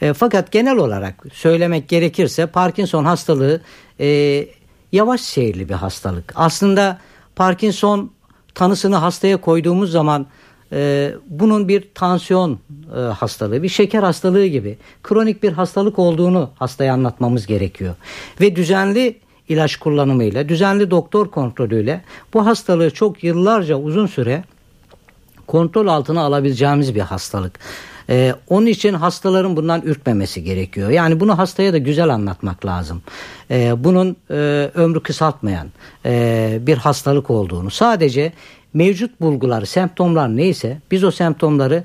E, 0.01 0.13
fakat 0.13 0.51
genel 0.51 0.77
olarak 0.77 1.23
söylemek 1.33 1.89
gerekirse 1.89 2.45
Parkinson 2.45 3.05
hastalığı 3.05 3.61
e, 3.99 4.47
yavaş 4.91 5.21
seyirli 5.21 5.69
bir 5.69 5.73
hastalık. 5.73 6.33
Aslında 6.35 6.99
Parkinson 7.35 8.11
tanısını 8.55 8.95
hastaya 8.95 9.37
koyduğumuz 9.37 9.91
zaman 9.91 10.27
e, 10.71 11.11
bunun 11.27 11.67
bir 11.67 11.87
tansiyon 11.95 12.59
e, 12.95 12.99
hastalığı, 12.99 13.63
bir 13.63 13.69
şeker 13.69 14.03
hastalığı 14.03 14.45
gibi 14.45 14.77
kronik 15.03 15.43
bir 15.43 15.51
hastalık 15.51 15.99
olduğunu 15.99 16.49
hastaya 16.55 16.93
anlatmamız 16.93 17.47
gerekiyor. 17.47 17.95
Ve 18.41 18.55
düzenli 18.55 19.24
ilaç 19.49 19.75
kullanımıyla, 19.75 20.49
düzenli 20.49 20.91
doktor 20.91 21.31
kontrolüyle 21.31 22.01
bu 22.33 22.45
hastalığı 22.45 22.91
çok 22.91 23.23
yıllarca 23.23 23.75
uzun 23.75 24.07
süre 24.07 24.43
kontrol 25.47 25.87
altına 25.87 26.21
alabileceğimiz 26.21 26.95
bir 26.95 27.01
hastalık. 27.01 27.59
Ee, 28.09 28.33
onun 28.49 28.65
için 28.65 28.93
hastaların 28.93 29.55
bundan 29.55 29.81
ürkmemesi 29.81 30.43
gerekiyor. 30.43 30.89
Yani 30.89 31.19
bunu 31.19 31.37
hastaya 31.37 31.73
da 31.73 31.77
güzel 31.77 32.09
anlatmak 32.09 32.65
lazım. 32.65 33.01
Ee, 33.51 33.73
bunun 33.77 34.15
e, 34.29 34.33
ömrü 34.75 34.99
kısaltmayan 34.99 35.67
e, 36.05 36.57
bir 36.61 36.77
hastalık 36.77 37.29
olduğunu. 37.29 37.71
Sadece 37.71 38.33
mevcut 38.73 39.21
bulgular, 39.21 39.65
semptomlar 39.65 40.37
neyse 40.37 40.77
biz 40.91 41.03
o 41.03 41.11
semptomları 41.11 41.83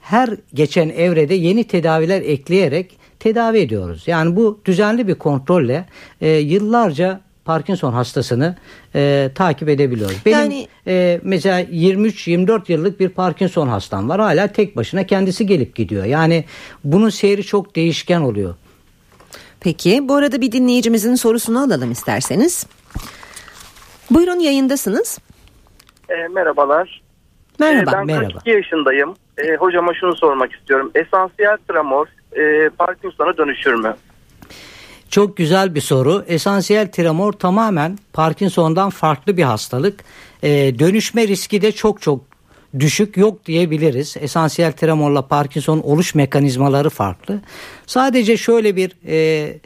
her 0.00 0.30
geçen 0.54 0.88
evrede 0.88 1.34
yeni 1.34 1.64
tedaviler 1.64 2.22
ekleyerek 2.22 2.99
tedavi 3.20 3.58
ediyoruz. 3.58 4.02
Yani 4.06 4.36
bu 4.36 4.60
düzenli 4.64 5.08
bir 5.08 5.14
kontrolle 5.14 5.84
e, 6.20 6.28
yıllarca 6.28 7.20
Parkinson 7.44 7.92
hastasını 7.92 8.56
e, 8.94 9.30
takip 9.34 9.68
edebiliyoruz. 9.68 10.16
Benim 10.26 10.38
yani, 10.38 10.68
e, 10.86 11.20
mesela 11.22 11.60
23-24 11.60 12.72
yıllık 12.72 13.00
bir 13.00 13.08
Parkinson 13.08 13.68
hastam 13.68 14.08
var. 14.08 14.20
Hala 14.20 14.46
tek 14.46 14.76
başına 14.76 15.06
kendisi 15.06 15.46
gelip 15.46 15.76
gidiyor. 15.76 16.04
Yani 16.04 16.44
bunun 16.84 17.08
seyri 17.08 17.44
çok 17.44 17.76
değişken 17.76 18.20
oluyor. 18.20 18.54
Peki 19.60 20.08
bu 20.08 20.14
arada 20.14 20.40
bir 20.40 20.52
dinleyicimizin 20.52 21.14
sorusunu 21.14 21.62
alalım 21.62 21.90
isterseniz. 21.90 22.66
Buyurun 24.10 24.38
yayındasınız. 24.38 25.18
E, 26.08 26.28
merhabalar. 26.28 27.02
Merhaba. 27.58 27.90
E, 27.90 27.94
ben 27.94 28.06
merhaba. 28.06 28.32
42 28.32 28.50
yaşındayım. 28.50 29.14
E, 29.38 29.56
hocama 29.56 29.94
şunu 29.94 30.16
sormak 30.16 30.52
istiyorum. 30.52 30.90
Esansiyel 30.94 31.56
tremor 31.68 32.06
e, 32.36 32.68
Parkinson'a 32.78 33.36
dönüşür 33.36 33.74
mü? 33.74 33.96
Çok 35.10 35.36
güzel 35.36 35.74
bir 35.74 35.80
soru. 35.80 36.24
Esansiyel 36.28 36.92
tremor 36.92 37.32
tamamen 37.32 37.98
Parkinson'dan 38.12 38.90
farklı 38.90 39.36
bir 39.36 39.42
hastalık. 39.42 40.04
Ee, 40.42 40.78
dönüşme 40.78 41.28
riski 41.28 41.62
de 41.62 41.72
çok 41.72 42.02
çok 42.02 42.20
düşük 42.78 43.16
yok 43.16 43.46
diyebiliriz. 43.46 44.16
Esansiyel 44.20 44.72
tremorla 44.72 45.26
Parkinson 45.26 45.80
oluş 45.80 46.14
mekanizmaları 46.14 46.90
farklı. 46.90 47.40
Sadece 47.86 48.36
şöyle 48.36 48.76
bir 48.76 48.92
e, 49.06 49.58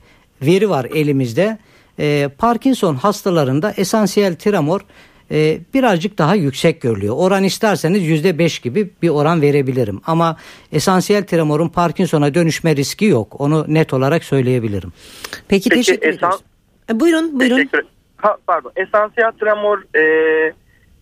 veri 0.42 0.71
var 0.71 0.85
elimizde. 0.94 1.59
E, 1.99 2.28
Parkinson 2.38 2.94
hastalarında 2.94 3.75
esansiyel 3.76 4.37
tremor 4.37 4.80
e, 5.30 5.58
birazcık 5.74 6.18
daha 6.18 6.34
yüksek 6.34 6.80
görülüyor. 6.80 7.14
Oran 7.18 7.44
isterseniz 7.44 8.02
yüzde 8.02 8.38
beş 8.38 8.58
gibi 8.58 8.90
bir 9.02 9.08
oran 9.08 9.42
verebilirim. 9.42 10.00
Ama 10.06 10.36
esansiyel 10.72 11.26
tremorun 11.26 11.68
Parkinson'a 11.68 12.34
dönüşme 12.34 12.76
riski 12.76 13.04
yok. 13.04 13.40
Onu 13.40 13.64
net 13.68 13.92
olarak 13.92 14.24
söyleyebilirim. 14.24 14.92
Peki, 15.48 15.68
Peki 15.68 15.70
teşekkür 15.70 16.08
esans- 16.08 16.28
ederiz. 16.28 16.40
E, 16.90 17.00
buyurun 17.00 17.40
buyurun. 17.40 17.56
Teşekkür 17.56 17.82
ha, 18.24 18.36
pardon. 18.46 18.72
Esansiyel 18.76 19.32
tremor 19.40 19.78
e, 19.98 20.52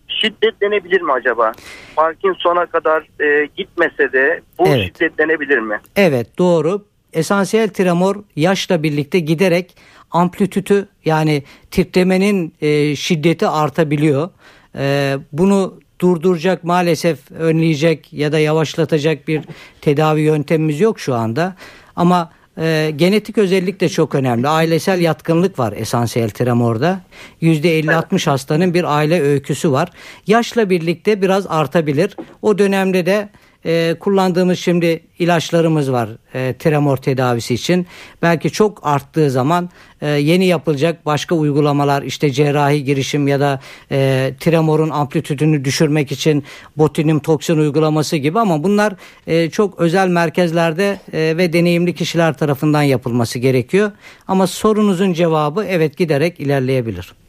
şiddetlenebilir 0.07 1.01
mi 1.01 1.11
acaba? 1.11 1.51
Parkinson'a 1.95 2.65
kadar 2.65 3.07
e, 3.21 3.49
gitmese 3.57 4.13
de 4.13 4.41
bu 4.59 4.67
evet. 4.67 4.85
şiddetlenebilir 4.85 5.59
mi? 5.59 5.79
Evet 5.95 6.37
doğru. 6.37 6.85
Esansiyel 7.13 7.69
tremor 7.69 8.15
yaşla 8.35 8.83
birlikte 8.83 9.19
giderek 9.19 9.77
amplitütü 10.13 10.87
yani 11.05 11.43
titremenin 11.71 12.53
e, 12.61 12.95
şiddeti 12.95 13.47
artabiliyor. 13.47 14.29
E, 14.75 15.17
bunu 15.31 15.79
durduracak 16.01 16.63
maalesef 16.63 17.31
önleyecek 17.31 18.13
ya 18.13 18.31
da 18.31 18.39
yavaşlatacak 18.39 19.27
bir 19.27 19.41
tedavi 19.81 20.21
yöntemimiz 20.21 20.79
yok 20.79 20.99
şu 20.99 21.15
anda. 21.15 21.55
Ama 21.95 22.31
e, 22.57 22.93
genetik 22.95 23.37
özellik 23.37 23.81
de 23.81 23.89
çok 23.89 24.15
önemli. 24.15 24.47
Ailesel 24.47 25.01
yatkınlık 25.01 25.59
var 25.59 25.73
esansiyel 25.77 26.29
tremorda. 26.29 27.01
%50-60 27.41 28.29
hastanın 28.29 28.73
bir 28.73 28.97
aile 28.97 29.21
öyküsü 29.21 29.71
var. 29.71 29.89
Yaşla 30.27 30.69
birlikte 30.69 31.21
biraz 31.21 31.47
artabilir. 31.47 32.17
O 32.41 32.57
dönemde 32.57 33.05
de 33.05 33.29
e, 33.65 33.95
kullandığımız 33.99 34.59
şimdi 34.59 35.03
ilaçlarımız 35.19 35.91
var 35.91 36.09
e, 36.33 36.53
tremor 36.59 36.97
tedavisi 36.97 37.53
için. 37.53 37.87
Belki 38.21 38.51
çok 38.51 38.79
arttığı 38.83 39.31
zaman 39.31 39.69
e, 40.01 40.07
yeni 40.07 40.45
yapılacak 40.45 41.05
başka 41.05 41.35
uygulamalar 41.35 42.03
işte 42.03 42.31
cerrahi 42.31 42.83
girişim 42.83 43.27
ya 43.27 43.39
da 43.39 43.59
e, 43.91 44.31
tremorun 44.39 44.89
amplitüdünü 44.89 45.65
düşürmek 45.65 46.11
için 46.11 46.43
botulinum 46.77 47.19
toksin 47.19 47.57
uygulaması 47.57 48.17
gibi 48.17 48.39
ama 48.39 48.63
bunlar 48.63 48.93
e, 49.27 49.49
çok 49.49 49.79
özel 49.79 50.07
merkezlerde 50.07 50.99
e, 51.13 51.37
ve 51.37 51.53
deneyimli 51.53 51.95
kişiler 51.95 52.37
tarafından 52.37 52.83
yapılması 52.83 53.39
gerekiyor. 53.39 53.91
Ama 54.27 54.47
sorunuzun 54.47 55.13
cevabı 55.13 55.63
evet 55.63 55.97
giderek 55.97 56.39
ilerleyebilir. 56.39 57.22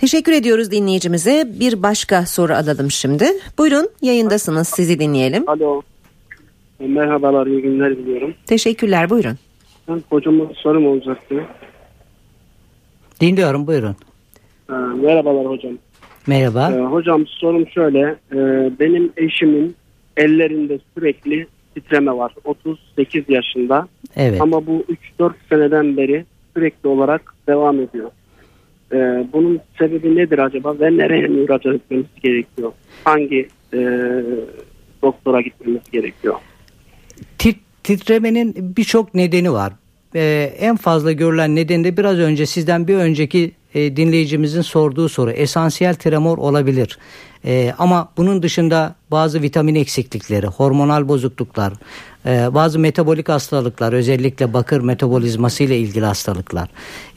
Teşekkür 0.00 0.32
ediyoruz 0.32 0.70
dinleyicimize. 0.70 1.48
Bir 1.60 1.82
başka 1.82 2.26
soru 2.26 2.52
alalım 2.52 2.90
şimdi. 2.90 3.24
Buyurun 3.58 3.88
yayındasınız 4.02 4.68
sizi 4.68 4.98
dinleyelim. 4.98 5.48
Alo. 5.48 5.82
Merhabalar 6.80 7.46
iyi 7.46 7.62
günler 7.62 7.96
diliyorum. 7.96 8.34
Teşekkürler 8.46 9.10
buyurun. 9.10 9.38
Ben 9.88 10.02
hocama 10.10 10.44
sorum 10.54 10.86
olacaktı. 10.86 11.44
Dinliyorum 13.20 13.66
buyurun. 13.66 13.96
Ee, 14.70 14.72
merhabalar 14.72 15.46
hocam. 15.46 15.72
Merhaba. 16.26 16.72
Ee, 16.72 16.80
hocam 16.80 17.26
sorum 17.26 17.68
şöyle. 17.68 18.16
Ee, 18.32 18.70
benim 18.80 19.12
eşimin 19.16 19.76
ellerinde 20.16 20.78
sürekli 20.94 21.46
titreme 21.74 22.12
var. 22.12 22.34
38 22.44 23.24
yaşında. 23.28 23.88
Evet. 24.16 24.40
Ama 24.40 24.66
bu 24.66 24.84
3-4 25.18 25.32
seneden 25.48 25.96
beri 25.96 26.24
sürekli 26.56 26.88
olarak 26.88 27.34
devam 27.48 27.80
ediyor. 27.80 28.10
E, 28.92 28.96
bunun 29.32 29.60
sebebi 29.78 30.16
nedir 30.16 30.38
acaba 30.38 30.80
ve 30.80 30.96
nereye 30.96 31.28
müracaat 31.28 31.74
etmemiz 31.74 32.06
gerekiyor? 32.22 32.72
Hangi 33.04 33.48
e, 33.72 33.78
doktora 35.02 35.40
gitmemiz 35.40 35.82
gerekiyor? 35.92 36.34
Tit, 37.38 37.58
titremenin 37.82 38.54
birçok 38.76 39.14
nedeni 39.14 39.52
var. 39.52 39.72
Ee, 40.14 40.54
en 40.58 40.76
fazla 40.76 41.12
görülen 41.12 41.56
nedeni 41.56 41.84
de 41.84 41.96
biraz 41.96 42.18
önce 42.18 42.46
sizden 42.46 42.88
bir 42.88 42.94
önceki 42.94 43.52
e, 43.74 43.96
dinleyicimizin 43.96 44.62
sorduğu 44.62 45.08
soru. 45.08 45.30
Esansiyel 45.30 45.94
tremor 45.94 46.38
olabilir. 46.38 46.98
E, 47.44 47.74
ama 47.78 48.12
bunun 48.16 48.42
dışında 48.42 48.94
bazı 49.10 49.42
vitamin 49.42 49.74
eksiklikleri, 49.74 50.46
hormonal 50.46 51.08
bozukluklar, 51.08 51.72
e, 52.28 52.54
bazı 52.54 52.78
metabolik 52.78 53.28
hastalıklar, 53.28 53.92
özellikle 53.92 54.52
bakır 54.52 54.80
metabolizması 54.80 55.64
ile 55.64 55.78
ilgili 55.78 56.04
hastalıklar, 56.04 56.68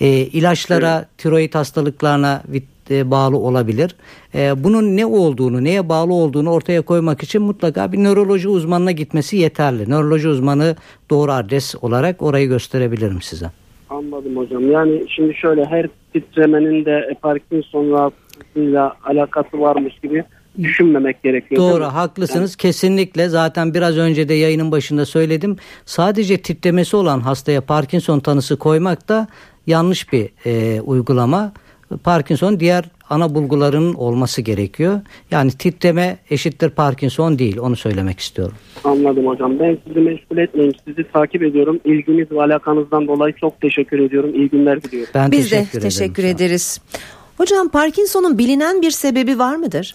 e, 0.01 0.07
ilaçlara, 0.07 0.97
evet. 0.97 1.17
tiroid 1.17 1.53
hastalıklarına 1.53 2.43
e, 2.91 3.11
bağlı 3.11 3.37
olabilir. 3.37 3.95
E, 4.35 4.63
bunun 4.63 4.97
ne 4.97 5.05
olduğunu, 5.05 5.63
neye 5.63 5.89
bağlı 5.89 6.13
olduğunu 6.13 6.51
ortaya 6.51 6.81
koymak 6.81 7.23
için 7.23 7.41
mutlaka 7.41 7.91
bir 7.91 7.97
nöroloji 7.97 8.49
uzmanına 8.49 8.91
gitmesi 8.91 9.37
yeterli. 9.37 9.89
Nöroloji 9.89 10.27
uzmanı 10.27 10.75
doğru 11.09 11.31
adres 11.31 11.75
olarak 11.81 12.21
orayı 12.21 12.47
gösterebilirim 12.47 13.21
size. 13.21 13.45
Anladım 13.89 14.37
hocam. 14.37 14.71
Yani 14.71 15.03
şimdi 15.07 15.35
şöyle 15.35 15.65
her 15.65 15.87
titremenin 16.13 16.85
de 16.85 17.15
Parkinson 17.21 17.91
rahatsızlığıyla 17.91 18.93
alakası 19.03 19.59
varmış 19.59 19.99
gibi 19.99 20.23
düşünmemek 20.63 21.23
gerekiyor. 21.23 21.61
Doğru 21.61 21.83
haklısınız 21.85 22.51
yani. 22.51 22.57
kesinlikle 22.57 23.29
zaten 23.29 23.73
biraz 23.73 23.97
önce 23.97 24.29
de 24.29 24.33
yayının 24.33 24.71
başında 24.71 25.05
söyledim. 25.05 25.57
Sadece 25.85 26.37
titremesi 26.37 26.95
olan 26.95 27.19
hastaya 27.19 27.61
Parkinson 27.61 28.19
tanısı 28.19 28.57
koymak 28.57 29.09
da 29.09 29.27
yanlış 29.67 30.13
bir 30.13 30.29
e, 30.45 30.81
uygulama. 30.81 31.53
Parkinson 32.03 32.59
diğer 32.59 32.85
ana 33.09 33.35
bulgularının 33.35 33.93
olması 33.93 34.41
gerekiyor. 34.41 35.01
Yani 35.31 35.51
titreme 35.51 36.17
eşittir 36.29 36.69
Parkinson 36.69 37.39
değil 37.39 37.57
onu 37.57 37.75
söylemek 37.75 38.19
istiyorum. 38.19 38.55
Anladım 38.83 39.27
hocam. 39.27 39.59
Ben 39.59 39.77
sizi 39.87 39.99
meşgul 39.99 40.37
etmeyeyim. 40.37 40.75
Sizi 40.87 41.11
takip 41.11 41.43
ediyorum. 41.43 41.79
İlginiz 41.85 42.31
ve 42.31 42.41
alakanızdan 42.43 43.07
dolayı 43.07 43.33
çok 43.33 43.61
teşekkür 43.61 43.99
ediyorum. 43.99 44.35
İyi 44.35 44.49
günler 44.49 44.83
diliyorum. 44.83 45.11
Ben 45.15 45.31
Biz 45.31 45.49
teşekkür 45.49 45.79
de 45.79 45.83
teşekkür 45.83 46.23
ederiz. 46.23 46.81
Hocam 47.37 47.69
Parkinson'un 47.69 48.37
bilinen 48.37 48.81
bir 48.81 48.91
sebebi 48.91 49.39
var 49.39 49.55
mıdır? 49.55 49.93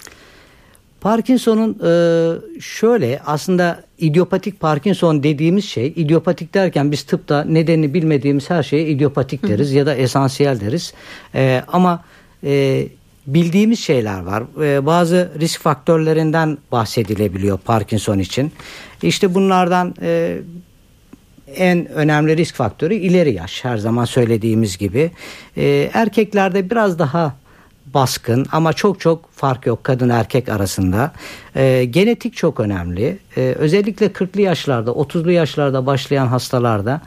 Parkinson'un 1.07 1.79
e, 1.85 2.61
şöyle 2.61 3.21
aslında 3.27 3.83
idiopatik 3.99 4.61
Parkinson 4.61 5.23
dediğimiz 5.23 5.65
şey 5.65 5.93
idiopatik 5.97 6.55
derken 6.55 6.93
biz 6.93 7.03
tıpta 7.03 7.45
nedenini 7.45 7.95
bilmediğimiz 7.95 8.51
her 8.51 8.63
şeye 8.63 8.87
idiopatik 8.87 9.43
deriz 9.49 9.71
Hı. 9.71 9.75
ya 9.75 9.87
da 9.87 9.95
esansiyel 9.95 10.61
deriz. 10.61 10.95
E, 11.35 11.63
ama 11.69 12.05
e, 12.45 12.85
bildiğimiz 13.27 13.81
şeyler 13.81 14.21
var. 14.21 14.45
E, 14.63 14.87
bazı 14.87 15.33
risk 15.41 15.61
faktörlerinden 15.61 16.59
bahsedilebiliyor 16.73 17.59
Parkinson 17.59 18.19
için. 18.19 18.53
İşte 19.03 19.35
bunlardan 19.35 19.95
e, 20.03 20.39
en 21.57 21.87
önemli 21.87 22.37
risk 22.37 22.55
faktörü 22.55 22.95
ileri 22.95 23.35
yaş 23.35 23.65
her 23.65 23.77
zaman 23.77 24.05
söylediğimiz 24.05 24.79
gibi. 24.79 25.11
E, 25.57 25.91
erkeklerde 25.95 26.71
biraz 26.71 26.99
daha 26.99 27.37
baskın 27.95 28.47
ama 28.53 28.73
çok 28.73 29.01
çok 29.01 29.33
fark 29.33 29.67
yok 29.67 29.85
kadın 29.85 30.09
erkek 30.09 30.49
arasında. 30.49 31.13
E, 31.57 31.85
genetik 31.85 32.37
çok 32.37 32.61
önemli. 32.61 33.19
E, 33.37 33.41
özellikle 33.41 34.07
40'lı 34.07 34.41
yaşlarda 34.41 34.91
30'lu 34.91 35.31
yaşlarda 35.31 35.87
başlayan 35.87 36.27
hastalarda 36.27 37.01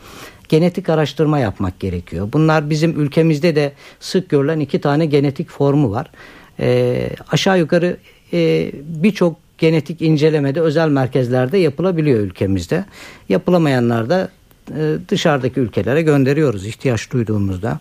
genetik 0.50 0.90
araştırma 0.90 1.40
yapmak 1.40 1.80
gerekiyor. 1.80 2.30
Bunlar 2.34 2.70
bizim 2.70 3.00
ülkemizde 3.02 3.56
de 3.56 3.74
sık 4.00 4.30
görülen 4.30 4.60
iki 4.60 4.82
tane 4.82 5.06
genetik 5.06 5.50
formu 5.50 5.92
var. 5.92 6.12
E, 6.60 7.10
aşağı 7.32 7.60
yukarı 7.60 7.98
e, 8.34 8.72
birçok 8.84 9.36
genetik 9.58 10.02
incelemede 10.02 10.62
özel 10.62 10.90
merkezlerde 10.90 11.58
yapılabiliyor 11.58 12.20
ülkemizde. 12.20 12.86
Yapılamayanlar 13.30 14.10
da 14.10 14.30
e, 14.78 14.96
dışarıdaki 15.10 15.60
ülkelere 15.60 16.02
gönderiyoruz 16.02 16.66
ihtiyaç 16.66 17.12
duyduğumuzda. 17.12 17.80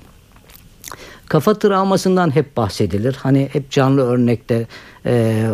Kafa 1.29 1.55
travmasından 1.55 2.35
hep 2.35 2.57
bahsedilir. 2.57 3.17
Hani 3.23 3.49
hep 3.53 3.71
canlı 3.71 4.03
örnekte 4.03 4.67
e, 5.07 5.47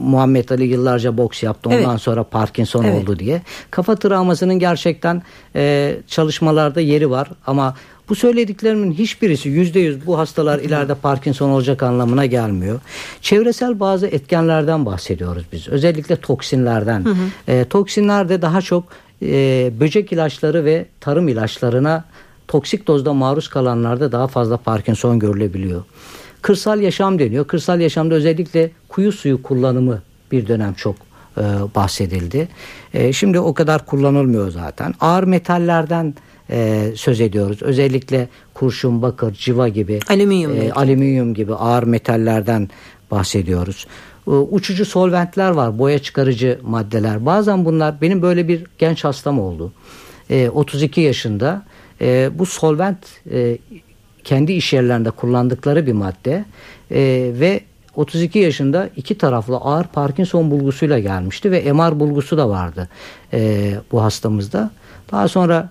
Muhammed 0.00 0.48
Ali 0.48 0.64
yıllarca 0.64 1.16
boks 1.16 1.42
yaptı 1.42 1.68
ondan 1.68 1.90
evet. 1.90 2.00
sonra 2.00 2.24
Parkinson 2.24 2.84
evet. 2.84 3.02
oldu 3.02 3.18
diye. 3.18 3.42
Kafa 3.70 3.96
travmasının 3.96 4.58
gerçekten 4.58 5.22
e, 5.56 5.96
çalışmalarda 6.06 6.80
yeri 6.80 7.10
var 7.10 7.28
ama 7.46 7.74
bu 8.08 8.14
söylediklerimin 8.14 8.92
hiçbirisi 8.92 9.48
yüzde 9.48 9.80
yüz 9.80 10.06
bu 10.06 10.18
hastalar 10.18 10.58
ileride 10.58 10.94
Parkinson 10.94 11.50
olacak 11.50 11.82
anlamına 11.82 12.26
gelmiyor. 12.26 12.80
Çevresel 13.20 13.80
bazı 13.80 14.06
etkenlerden 14.06 14.86
bahsediyoruz 14.86 15.44
biz. 15.52 15.68
Özellikle 15.68 16.16
toksinlerden. 16.16 17.04
Hı 17.04 17.10
hı. 17.10 17.52
E, 17.52 17.64
toksinler 17.64 18.28
de 18.28 18.42
daha 18.42 18.60
çok 18.60 18.84
e, 19.22 19.70
böcek 19.80 20.12
ilaçları 20.12 20.64
ve 20.64 20.86
tarım 21.00 21.28
ilaçlarına 21.28 22.04
toksik 22.48 22.86
dozda 22.86 23.12
maruz 23.12 23.48
kalanlarda 23.48 24.12
daha 24.12 24.26
fazla 24.26 24.56
Parkinson 24.56 25.18
görülebiliyor. 25.18 25.82
Kırsal 26.42 26.80
yaşam 26.80 27.18
deniyor. 27.18 27.46
Kırsal 27.46 27.80
yaşamda 27.80 28.14
özellikle 28.14 28.70
kuyu 28.88 29.12
suyu 29.12 29.42
kullanımı 29.42 30.02
bir 30.32 30.48
dönem 30.48 30.74
çok 30.74 30.96
e, 31.38 31.42
bahsedildi. 31.74 32.48
E, 32.94 33.12
şimdi 33.12 33.40
o 33.40 33.54
kadar 33.54 33.86
kullanılmıyor 33.86 34.50
zaten. 34.50 34.94
Ağır 35.00 35.24
metallerden 35.24 36.14
e, 36.50 36.88
söz 36.96 37.20
ediyoruz. 37.20 37.62
Özellikle 37.62 38.28
kurşun, 38.54 39.02
bakır, 39.02 39.32
civa 39.32 39.68
gibi, 39.68 40.00
alüminyum, 40.08 40.56
e, 40.56 40.72
alüminyum 40.72 41.34
gibi 41.34 41.54
ağır 41.54 41.82
metallerden 41.82 42.68
bahsediyoruz. 43.10 43.86
E, 44.26 44.30
uçucu 44.30 44.84
solventler 44.84 45.50
var, 45.50 45.78
boya 45.78 45.98
çıkarıcı 45.98 46.58
maddeler. 46.62 47.26
Bazen 47.26 47.64
bunlar 47.64 48.00
benim 48.00 48.22
böyle 48.22 48.48
bir 48.48 48.64
genç 48.78 49.04
hastam 49.04 49.40
oldu. 49.40 49.72
E, 50.30 50.48
32 50.48 51.00
yaşında 51.00 51.62
e, 52.00 52.30
bu 52.34 52.46
solvent 52.46 52.98
e, 53.30 53.58
kendi 54.24 54.52
iş 54.52 54.72
yerlerinde 54.72 55.10
kullandıkları 55.10 55.86
bir 55.86 55.92
madde 55.92 56.44
e, 56.90 57.30
ve 57.34 57.60
32 57.96 58.38
yaşında 58.38 58.90
iki 58.96 59.18
taraflı 59.18 59.56
ağır 59.56 59.84
Parkinson 59.84 60.50
bulgusuyla 60.50 60.98
gelmişti 60.98 61.50
ve 61.50 61.72
MR 61.72 62.00
bulgusu 62.00 62.38
da 62.38 62.48
vardı 62.48 62.88
e, 63.32 63.72
bu 63.92 64.02
hastamızda. 64.02 64.70
Daha 65.12 65.28
sonra 65.28 65.70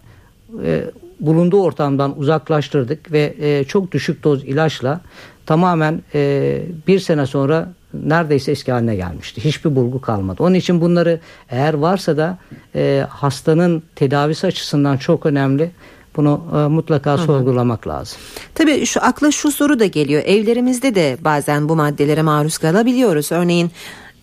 e, 0.64 0.84
bulunduğu 1.20 1.62
ortamdan 1.62 2.20
uzaklaştırdık 2.20 3.12
ve 3.12 3.36
e, 3.40 3.64
çok 3.64 3.92
düşük 3.92 4.24
doz 4.24 4.44
ilaçla 4.44 5.02
tamamen 5.46 6.02
e, 6.14 6.62
bir 6.88 7.00
sene 7.00 7.26
sonra 7.26 7.74
neredeyse 7.94 8.52
eski 8.52 8.72
haline 8.72 8.96
gelmişti. 8.96 9.46
Hiçbir 9.46 9.76
bulgu 9.76 10.02
kalmadı. 10.02 10.44
Onun 10.44 10.56
için 10.56 10.82
bunları 10.82 11.20
eğer 11.50 11.74
varsa 11.74 12.18
da 12.18 12.38
e, 12.76 13.06
hastanın 13.10 13.84
tedavisi 13.96 14.48
açısından 14.48 14.98
çok 14.98 15.26
önemli. 15.26 15.72
Bunu 16.18 16.42
e, 16.54 16.58
mutlaka 16.58 17.18
Hı-hı. 17.18 17.26
sorgulamak 17.26 17.88
lazım. 17.88 18.18
Tabii 18.56 18.86
şu 18.86 19.04
akla 19.04 19.32
şu 19.32 19.52
soru 19.52 19.80
da 19.80 19.86
geliyor. 19.86 20.24
Evlerimizde 20.26 20.96
de 20.96 21.18
bazen 21.22 21.70
bu 21.70 21.76
maddelere 21.76 22.22
maruz 22.22 22.58
kalabiliyoruz. 22.58 23.32
Örneğin 23.32 23.72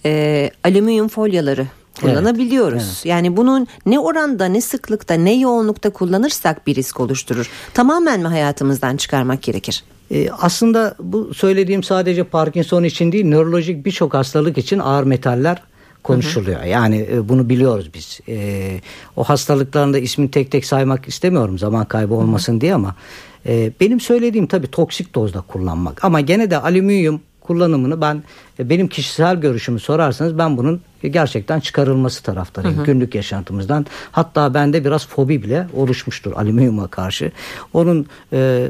e, 0.04 0.50
alüminyum 0.64 1.08
folyaları 1.08 1.66
kullanabiliyoruz. 2.00 2.82
Evet, 2.82 2.92
evet. 2.96 3.06
Yani 3.06 3.36
bunun 3.36 3.66
ne 3.86 3.98
oranda 3.98 4.46
ne 4.46 4.60
sıklıkta 4.60 5.14
ne 5.14 5.34
yoğunlukta 5.34 5.90
kullanırsak 5.90 6.66
bir 6.66 6.74
risk 6.74 7.00
oluşturur. 7.00 7.50
Tamamen 7.74 8.20
mi 8.20 8.28
hayatımızdan 8.28 8.96
çıkarmak 8.96 9.42
gerekir? 9.42 9.84
Ee, 10.10 10.28
aslında 10.30 10.94
bu 11.00 11.34
söylediğim 11.34 11.82
sadece 11.82 12.24
Parkinson 12.24 12.84
için 12.84 13.12
değil 13.12 13.24
nörolojik 13.24 13.84
birçok 13.84 14.14
hastalık 14.14 14.58
için 14.58 14.78
ağır 14.78 15.04
metaller 15.04 15.62
konuşuluyor. 16.04 16.60
Hı 16.60 16.64
hı. 16.64 16.68
Yani 16.68 17.08
e, 17.12 17.28
bunu 17.28 17.48
biliyoruz 17.48 17.90
biz. 17.94 18.20
E, 18.28 18.80
o 19.16 19.24
hastalıkların 19.24 19.94
da 19.94 19.98
ismini 19.98 20.30
tek 20.30 20.50
tek 20.50 20.66
saymak 20.66 21.08
istemiyorum 21.08 21.58
zaman 21.58 21.84
kaybı 21.84 22.14
olmasın 22.14 22.52
hı 22.52 22.56
hı. 22.56 22.60
diye 22.60 22.74
ama 22.74 22.94
e, 23.46 23.72
benim 23.80 24.00
söylediğim 24.00 24.46
tabii 24.46 24.66
toksik 24.66 25.14
dozda 25.14 25.40
kullanmak. 25.40 26.04
Ama 26.04 26.20
gene 26.20 26.50
de 26.50 26.58
alüminyum 26.58 27.20
kullanımını 27.40 28.00
ben 28.00 28.22
e, 28.58 28.68
benim 28.70 28.88
kişisel 28.88 29.36
görüşümü 29.36 29.80
sorarsanız 29.80 30.38
ben 30.38 30.56
bunun 30.56 30.80
gerçekten 31.02 31.60
çıkarılması 31.60 32.22
taraftarıyım 32.22 32.76
hı 32.76 32.80
hı. 32.80 32.86
günlük 32.86 33.14
yaşantımızdan. 33.14 33.86
Hatta 34.12 34.54
bende 34.54 34.84
biraz 34.84 35.06
fobi 35.06 35.42
bile 35.42 35.66
oluşmuştur 35.74 36.32
alüminyuma 36.32 36.88
karşı. 36.88 37.32
Onun 37.72 38.06
e, 38.32 38.68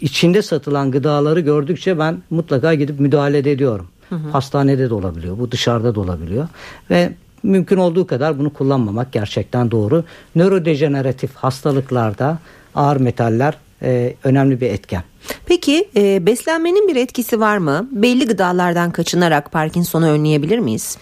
içinde 0.00 0.42
satılan 0.42 0.90
gıdaları 0.90 1.40
gördükçe 1.40 1.98
ben 1.98 2.22
mutlaka 2.30 2.74
gidip 2.74 3.00
müdahale 3.00 3.38
ediyorum. 3.38 3.86
Hı 4.12 4.16
hı. 4.16 4.30
Hastanede 4.30 4.90
de 4.90 4.94
olabiliyor. 4.94 5.38
Bu 5.38 5.50
dışarıda 5.50 5.94
da 5.94 6.00
olabiliyor. 6.00 6.48
Ve 6.90 7.12
mümkün 7.42 7.76
olduğu 7.76 8.06
kadar 8.06 8.38
bunu 8.38 8.52
kullanmamak 8.52 9.12
gerçekten 9.12 9.70
doğru. 9.70 10.04
Nörodejeneratif 10.34 11.34
hastalıklarda 11.34 12.38
ağır 12.74 12.96
metaller 12.96 13.56
e, 13.82 14.14
önemli 14.24 14.60
bir 14.60 14.70
etken. 14.70 15.02
Peki 15.46 15.88
e, 15.96 16.26
beslenmenin 16.26 16.88
bir 16.88 16.96
etkisi 16.96 17.40
var 17.40 17.56
mı? 17.56 17.88
Belli 17.92 18.26
gıdalardan 18.26 18.90
kaçınarak 18.90 19.52
Parkinson'u 19.52 20.06
önleyebilir 20.06 20.58
miyiz? 20.58 20.98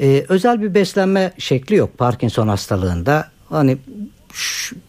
E, 0.00 0.24
özel 0.28 0.62
bir 0.62 0.74
beslenme 0.74 1.32
şekli 1.38 1.76
yok 1.76 1.98
Parkinson 1.98 2.48
hastalığında. 2.48 3.28
Hani 3.48 3.78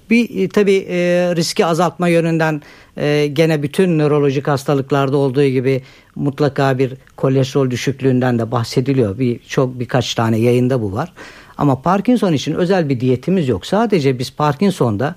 bir 0.10 0.44
e, 0.44 0.50
tabii 0.50 0.86
e, 0.90 0.96
riski 1.36 1.66
azaltma 1.66 2.08
yönünden 2.08 2.62
e, 2.98 3.28
gene 3.28 3.64
bütün 3.64 4.00
nörolojik 4.00 4.48
hastalıklarda 4.48 5.18
olduğu 5.18 5.46
gibi 5.46 5.82
mutlaka 6.16 6.78
bir 6.78 6.94
kolesterol 7.18 7.72
düşüklüğünden 7.72 8.40
de 8.40 8.52
bahsediliyor. 8.52 9.20
Bir 9.20 9.40
çok 9.40 9.80
birkaç 9.80 10.16
tane 10.16 10.38
yayında 10.38 10.82
bu 10.82 10.94
var. 10.94 11.14
Ama 11.58 11.82
Parkinson 11.82 12.34
için 12.34 12.54
özel 12.54 12.90
bir 12.90 13.00
diyetimiz 13.00 13.48
yok. 13.48 13.66
Sadece 13.66 14.20
biz 14.20 14.36
Parkinson'da 14.36 15.16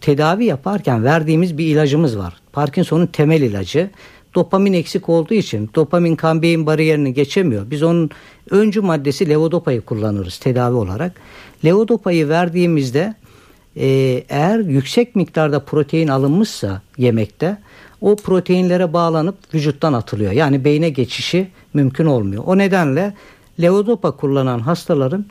tedavi 0.00 0.44
yaparken 0.44 1.04
verdiğimiz 1.04 1.58
bir 1.58 1.66
ilacımız 1.66 2.18
var. 2.18 2.34
Parkinson'un 2.52 3.06
temel 3.06 3.42
ilacı. 3.42 3.90
Dopamin 4.34 4.72
eksik 4.72 5.08
olduğu 5.08 5.34
için 5.34 5.70
dopamin 5.74 6.16
kan 6.16 6.42
beyin 6.42 6.66
bariyerini 6.66 7.14
geçemiyor. 7.14 7.70
Biz 7.70 7.82
onun 7.82 8.10
öncü 8.50 8.80
maddesi 8.80 9.28
levodopayı 9.28 9.80
kullanırız 9.80 10.38
tedavi 10.38 10.76
olarak. 10.76 11.12
Levodopayı 11.64 12.28
verdiğimizde 12.28 13.14
e, 13.76 13.86
eğer 14.28 14.58
yüksek 14.58 15.16
miktarda 15.16 15.64
protein 15.64 16.08
alınmışsa 16.08 16.82
yemekte 16.98 17.58
o 18.00 18.16
proteinlere 18.16 18.92
bağlanıp 18.92 19.54
vücuttan 19.54 19.92
atılıyor. 19.92 20.32
Yani 20.32 20.64
beyne 20.64 20.88
geçişi 20.88 21.48
mümkün 21.74 22.06
olmuyor. 22.06 22.42
O 22.46 22.58
nedenle 22.58 23.14
levodopa 23.62 24.10
kullanan 24.10 24.58
hastaların 24.58 25.26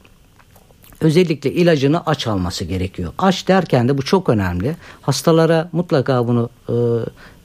özellikle 1.01 1.51
ilacını 1.51 2.05
aç 2.05 2.27
alması 2.27 2.65
gerekiyor. 2.65 3.13
Aç 3.17 3.47
derken 3.47 3.87
de 3.87 3.97
bu 3.97 4.01
çok 4.01 4.29
önemli. 4.29 4.75
Hastalara 5.01 5.69
mutlaka 5.71 6.27
bunu 6.27 6.49
e, 6.69 6.73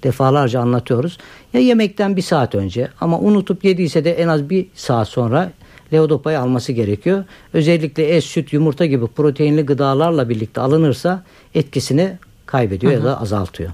defalarca 0.04 0.60
anlatıyoruz. 0.60 1.18
Ya 1.52 1.60
yemekten 1.60 2.16
bir 2.16 2.22
saat 2.22 2.54
önce 2.54 2.88
ama 3.00 3.18
unutup 3.18 3.64
yediyse 3.64 4.04
de 4.04 4.12
en 4.12 4.28
az 4.28 4.50
bir 4.50 4.66
saat 4.74 5.08
sonra 5.08 5.52
levodopayı 5.92 6.40
alması 6.40 6.72
gerekiyor. 6.72 7.24
Özellikle 7.52 8.16
et, 8.16 8.24
süt, 8.24 8.52
yumurta 8.52 8.86
gibi 8.86 9.06
proteinli 9.06 9.62
gıdalarla 9.62 10.28
birlikte 10.28 10.60
alınırsa 10.60 11.22
etkisini 11.54 12.18
kaybediyor 12.46 12.92
hı. 12.92 12.96
ya 12.96 13.04
da 13.04 13.20
azaltıyor. 13.20 13.70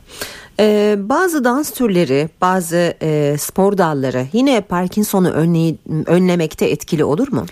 Ee, 0.61 0.97
bazı 0.99 1.45
dans 1.45 1.71
türleri, 1.71 2.29
bazı 2.41 2.95
e, 3.03 3.37
spor 3.39 3.79
dalları 3.79 4.27
yine 4.33 4.61
Parkinson'u 4.61 5.29
önley- 5.29 5.77
önlemekte 6.07 6.67
etkili 6.67 7.05
olur 7.05 7.33
mu? 7.33 7.47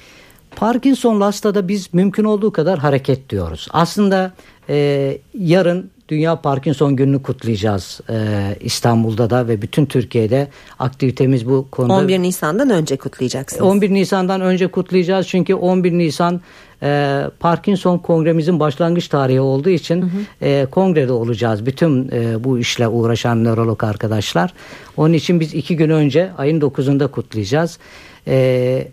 Parkinson 0.56 1.20
hastada 1.20 1.68
biz 1.68 1.94
mümkün 1.94 2.24
olduğu 2.24 2.52
kadar 2.52 2.78
hareket 2.78 3.30
diyoruz. 3.30 3.68
Aslında 3.70 4.32
e, 4.68 5.18
yarın 5.38 5.90
Dünya 6.10 6.36
Parkinson 6.36 6.96
Günü'nü 6.96 7.22
kutlayacağız 7.22 8.00
e, 8.10 8.16
İstanbul'da 8.60 9.30
da 9.30 9.48
ve 9.48 9.62
bütün 9.62 9.86
Türkiye'de 9.86 10.48
aktivitemiz 10.78 11.46
bu 11.48 11.68
konuda. 11.70 11.92
11 11.92 12.18
Nisan'dan 12.18 12.70
önce 12.70 12.96
kutlayacaksınız. 12.96 13.62
11 13.62 13.90
Nisan'dan 13.90 14.40
önce 14.40 14.66
kutlayacağız 14.66 15.26
çünkü 15.28 15.54
11 15.54 15.92
Nisan 15.92 16.40
e, 16.82 17.20
Parkinson 17.40 17.98
kongremizin 17.98 18.60
başlangıç 18.60 19.08
tarihi 19.08 19.40
olduğu 19.40 19.68
için 19.68 20.02
hı 20.02 20.06
hı. 20.06 20.46
E, 20.46 20.66
kongrede 20.66 21.12
olacağız. 21.12 21.66
Bütün 21.66 22.10
e, 22.12 22.44
bu 22.44 22.58
işle 22.58 22.88
uğraşan 22.88 23.44
nörolog 23.44 23.84
arkadaşlar. 23.84 24.54
Onun 24.96 25.12
için 25.12 25.40
biz 25.40 25.54
iki 25.54 25.76
gün 25.76 25.90
önce 25.90 26.30
ayın 26.38 26.60
9'unda 26.60 27.08
kutlayacağız. 27.10 27.78
E, 28.26 28.88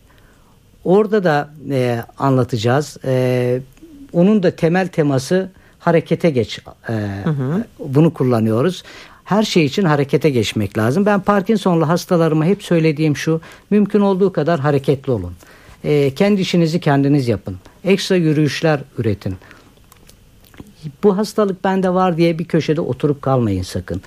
orada 0.84 1.24
da 1.24 1.50
e, 1.72 2.04
anlatacağız. 2.18 2.98
E, 3.06 3.60
onun 4.14 4.44
da 4.44 4.52
temel 4.52 4.88
teması 4.88 5.50
harekete 5.88 6.30
geç. 6.30 6.60
E, 6.90 6.94
hı 7.24 7.30
hı. 7.30 7.64
Bunu 7.80 8.14
kullanıyoruz. 8.14 8.84
Her 9.24 9.44
şey 9.44 9.66
için 9.66 9.84
harekete 9.84 10.30
geçmek 10.30 10.78
lazım. 10.78 11.06
Ben 11.06 11.20
Parkinson'lu 11.20 11.88
hastalarıma 11.88 12.46
hep 12.46 12.64
söylediğim 12.64 13.18
şu. 13.18 13.42
Mümkün 13.70 14.00
olduğu 14.00 14.34
kadar 14.34 14.60
hareketli 14.60 15.12
olun. 15.12 15.34
E, 15.84 16.14
kendi 16.16 16.42
işinizi 16.42 16.80
kendiniz 16.80 17.28
yapın. 17.28 17.58
Ekstra 17.84 18.16
yürüyüşler 18.16 18.80
üretin. 18.98 19.36
Bu 21.04 21.18
hastalık 21.18 21.64
bende 21.64 21.94
var 21.94 22.18
diye 22.18 22.40
bir 22.40 22.46
köşede 22.46 22.82
oturup 22.82 23.22
kalmayın 23.22 23.64
sakın. 23.64 24.02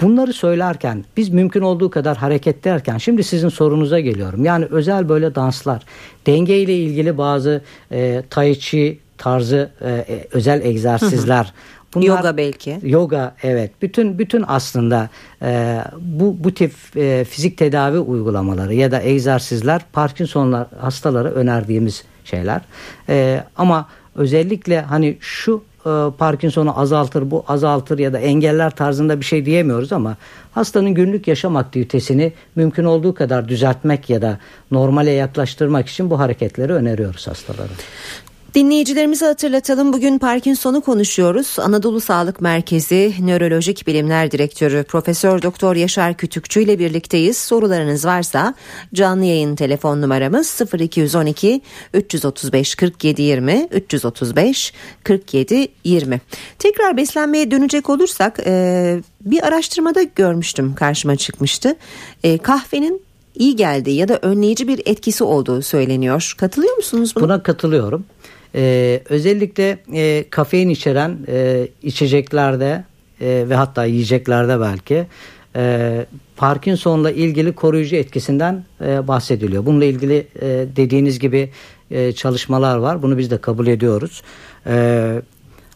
Bunları 0.00 0.32
söylerken 0.32 1.04
biz 1.16 1.28
mümkün 1.28 1.60
olduğu 1.60 1.90
kadar 1.90 2.16
hareket 2.16 2.64
derken 2.64 2.98
şimdi 2.98 3.24
sizin 3.24 3.48
sorunuza 3.48 4.00
geliyorum. 4.00 4.44
Yani 4.44 4.64
özel 4.64 5.08
böyle 5.08 5.34
danslar, 5.34 5.82
denge 6.26 6.58
ile 6.58 6.76
ilgili 6.76 7.18
bazı 7.18 7.62
e, 7.92 8.22
tai 8.30 8.58
chi 8.58 9.03
tarzı 9.18 9.70
e, 9.80 9.90
e 9.90 10.28
özel 10.32 10.64
egzersizler. 10.64 11.52
Bunlar, 11.94 12.06
yoga 12.06 12.36
belki. 12.36 12.78
Yoga 12.82 13.34
evet. 13.42 13.70
Bütün 13.82 14.18
bütün 14.18 14.44
aslında 14.48 15.08
e, 15.42 15.80
bu 16.00 16.36
bu 16.44 16.54
tip 16.54 16.72
e, 16.96 17.24
fizik 17.24 17.58
tedavi 17.58 17.98
uygulamaları 17.98 18.74
ya 18.74 18.90
da 18.90 19.02
egzersizler 19.02 19.82
Parkinson 19.92 20.66
hastaları 20.80 21.32
önerdiğimiz 21.32 22.04
şeyler. 22.24 22.60
E, 23.08 23.44
ama 23.56 23.88
özellikle 24.14 24.80
hani 24.80 25.16
şu 25.20 25.62
e, 25.86 25.90
Parkinson'u 26.18 26.80
azaltır, 26.80 27.30
bu 27.30 27.44
azaltır 27.48 27.98
ya 27.98 28.12
da 28.12 28.18
engeller 28.18 28.70
tarzında 28.70 29.20
bir 29.20 29.24
şey 29.24 29.46
diyemiyoruz 29.46 29.92
ama 29.92 30.16
hastanın 30.52 30.94
günlük 30.94 31.28
yaşam 31.28 31.56
aktivitesini 31.56 32.32
mümkün 32.56 32.84
olduğu 32.84 33.14
kadar 33.14 33.48
düzeltmek 33.48 34.10
ya 34.10 34.22
da 34.22 34.38
normale 34.70 35.10
yaklaştırmak 35.10 35.88
için 35.88 36.10
bu 36.10 36.18
hareketleri 36.18 36.72
öneriyoruz 36.72 37.26
hastalara. 37.28 37.72
Dinleyicilerimizi 38.54 39.24
hatırlatalım. 39.24 39.92
Bugün 39.92 40.18
Parkinson'u 40.18 40.80
konuşuyoruz. 40.80 41.56
Anadolu 41.58 42.00
Sağlık 42.00 42.40
Merkezi 42.40 43.14
Nörolojik 43.20 43.86
Bilimler 43.86 44.30
Direktörü 44.30 44.84
Profesör 44.84 45.42
Doktor 45.42 45.76
Yaşar 45.76 46.14
Kütükçü 46.14 46.62
ile 46.62 46.78
birlikteyiz. 46.78 47.38
Sorularınız 47.38 48.04
varsa 48.04 48.54
canlı 48.94 49.24
yayın 49.24 49.56
telefon 49.56 50.02
numaramız 50.02 50.60
0212 50.78 51.60
335 51.94 52.74
47 52.74 53.22
20 53.22 53.68
335 53.70 54.72
47 55.04 55.68
20. 55.84 56.20
Tekrar 56.58 56.96
beslenmeye 56.96 57.50
dönecek 57.50 57.90
olursak 57.90 58.40
e, 58.46 59.00
bir 59.20 59.46
araştırmada 59.46 60.02
görmüştüm 60.02 60.74
karşıma 60.74 61.16
çıkmıştı. 61.16 61.76
E, 62.24 62.38
kahvenin 62.38 63.02
iyi 63.34 63.56
geldiği 63.56 63.96
ya 63.96 64.08
da 64.08 64.18
önleyici 64.22 64.68
bir 64.68 64.82
etkisi 64.86 65.24
olduğu 65.24 65.62
söyleniyor. 65.62 66.34
Katılıyor 66.38 66.76
musunuz 66.76 67.12
buna? 67.16 67.24
Buna 67.24 67.42
katılıyorum. 67.42 68.04
Ee, 68.54 69.00
özellikle 69.08 69.78
e, 69.94 70.24
kafein 70.30 70.68
içeren 70.68 71.18
e, 71.28 71.68
içeceklerde 71.82 72.84
e, 73.20 73.44
ve 73.48 73.54
hatta 73.54 73.84
yiyeceklerde 73.84 74.60
belki 74.60 75.06
e, 75.56 76.06
Parkinson'la 76.36 77.10
ilgili 77.10 77.52
koruyucu 77.52 77.96
etkisinden 77.96 78.64
e, 78.80 79.08
bahsediliyor. 79.08 79.66
Bununla 79.66 79.84
ilgili 79.84 80.26
e, 80.40 80.66
dediğiniz 80.76 81.18
gibi 81.18 81.50
e, 81.90 82.12
çalışmalar 82.12 82.76
var. 82.76 83.02
Bunu 83.02 83.18
biz 83.18 83.30
de 83.30 83.38
kabul 83.38 83.66
ediyoruz. 83.66 84.22
E, 84.66 85.22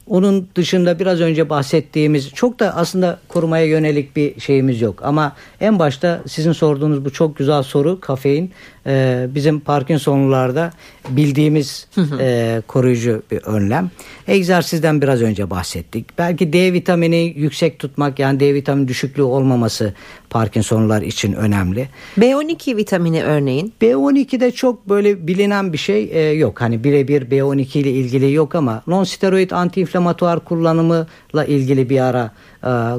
onun 0.07 0.49
dışında 0.55 0.99
biraz 0.99 1.21
önce 1.21 1.51
bahsettiğimiz 1.51 2.31
çok 2.31 2.61
da 2.61 2.77
aslında 2.77 3.19
korumaya 3.29 3.65
yönelik 3.65 4.17
bir 4.17 4.41
şeyimiz 4.41 4.81
yok. 4.81 5.01
Ama 5.03 5.37
en 5.61 5.79
başta 5.79 6.23
sizin 6.29 6.53
sorduğunuz 6.53 7.05
bu 7.05 7.13
çok 7.13 7.37
güzel 7.37 7.63
soru 7.63 8.01
kafein 8.01 8.53
e, 8.89 9.27
bizim 9.35 9.61
Parkinsonlularda 9.61 10.73
bildiğimiz 11.09 11.89
e, 12.21 12.63
koruyucu 12.67 13.23
bir 13.31 13.39
önlem. 13.39 13.91
Egzersizden 14.29 15.03
biraz 15.03 15.23
önce 15.23 15.51
bahsettik. 15.51 16.19
Belki 16.19 16.53
D 16.53 16.73
vitamini 16.73 17.35
yüksek 17.37 17.79
tutmak 17.79 18.19
yani 18.19 18.41
D 18.41 18.55
vitamini 18.55 18.89
düşüklüğü 18.89 19.23
olmaması 19.23 19.95
Parkinsonlular 20.31 21.03
için 21.03 21.33
önemli. 21.33 21.89
B12 22.19 22.77
vitamini 22.77 23.23
örneğin? 23.23 23.73
B12'de 23.83 24.51
çok 24.51 24.89
böyle 24.89 25.27
bilinen 25.27 25.73
bir 25.73 25.79
şey 25.79 26.11
e, 26.13 26.21
yok. 26.21 26.61
Hani 26.61 26.85
birebir 26.85 27.23
B12 27.23 27.79
ile 27.79 27.91
ilgili 27.91 28.33
yok 28.33 28.55
ama 28.55 28.83
non 28.87 29.05
steroid 29.05 29.51
antiinflamatuar 29.51 30.41
kullanımıyla 30.41 31.45
ilgili 31.47 31.91
bir 31.91 32.01
ara 32.01 32.31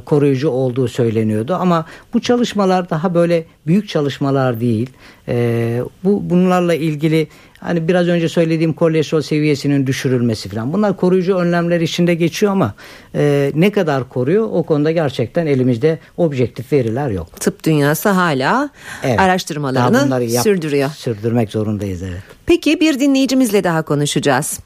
koruyucu 0.05 0.49
olduğu 0.49 0.87
söyleniyordu. 0.87 1.57
Ama 1.59 1.85
bu 2.13 2.19
çalışmalar 2.19 2.89
daha 2.89 3.13
böyle 3.13 3.45
büyük 3.67 3.89
çalışmalar 3.89 4.59
değil. 4.59 4.89
E, 5.27 5.81
bu 6.03 6.29
bunlarla 6.29 6.73
ilgili 6.73 7.27
hani 7.59 7.87
biraz 7.87 8.07
önce 8.07 8.29
söylediğim 8.29 8.73
kolesterol 8.73 9.21
seviyesinin 9.21 9.87
düşürülmesi 9.87 10.49
falan. 10.49 10.73
Bunlar 10.73 10.97
koruyucu 10.97 11.35
önlemler 11.35 11.81
içinde 11.81 12.15
geçiyor 12.15 12.51
ama 12.51 12.73
e, 13.15 13.51
ne 13.55 13.71
kadar 13.71 14.09
koruyor 14.09 14.47
o 14.51 14.63
konuda 14.63 14.91
gerçekten 14.91 15.45
elimizde 15.45 15.99
objektif 16.17 16.73
veriler 16.73 17.09
yok. 17.09 17.39
Tıp 17.39 17.63
dünyası 17.63 18.09
hala 18.09 18.69
evet, 19.03 19.19
araştırmalarını 19.19 20.23
yap, 20.23 20.43
sürdürüyor. 20.43 20.89
Sürdürmek 20.89 21.51
zorundayız 21.51 22.03
evet. 22.03 22.21
Peki 22.45 22.79
bir 22.79 22.99
dinleyicimizle 22.99 23.63
daha 23.63 23.81
konuşacağız. 23.81 24.59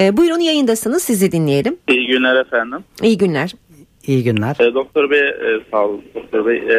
E, 0.00 0.16
buyurun 0.16 0.40
yayındasınız 0.40 1.02
sizi 1.02 1.32
dinleyelim. 1.32 1.76
İyi 1.88 2.06
günler 2.06 2.36
efendim. 2.36 2.78
İyi 3.02 3.18
günler. 3.18 3.52
İyi 4.06 4.24
günler. 4.24 4.56
E, 4.60 4.74
doktor 4.74 5.10
Bey 5.10 5.20
e, 5.20 5.60
sağ 5.70 5.84
olun. 5.84 6.02
Doktor 6.14 6.46
Bey 6.46 6.56
e, 6.56 6.76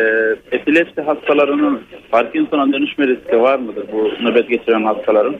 epilepsi 0.51 1.01
hastalarının 1.01 1.81
Parkinson'a 2.11 2.73
dönüşme 2.73 3.07
riski 3.07 3.39
var 3.39 3.59
mıdır 3.59 3.85
bu 3.91 4.23
nöbet 4.23 4.49
geçiren 4.49 4.83
hastaların? 4.83 5.35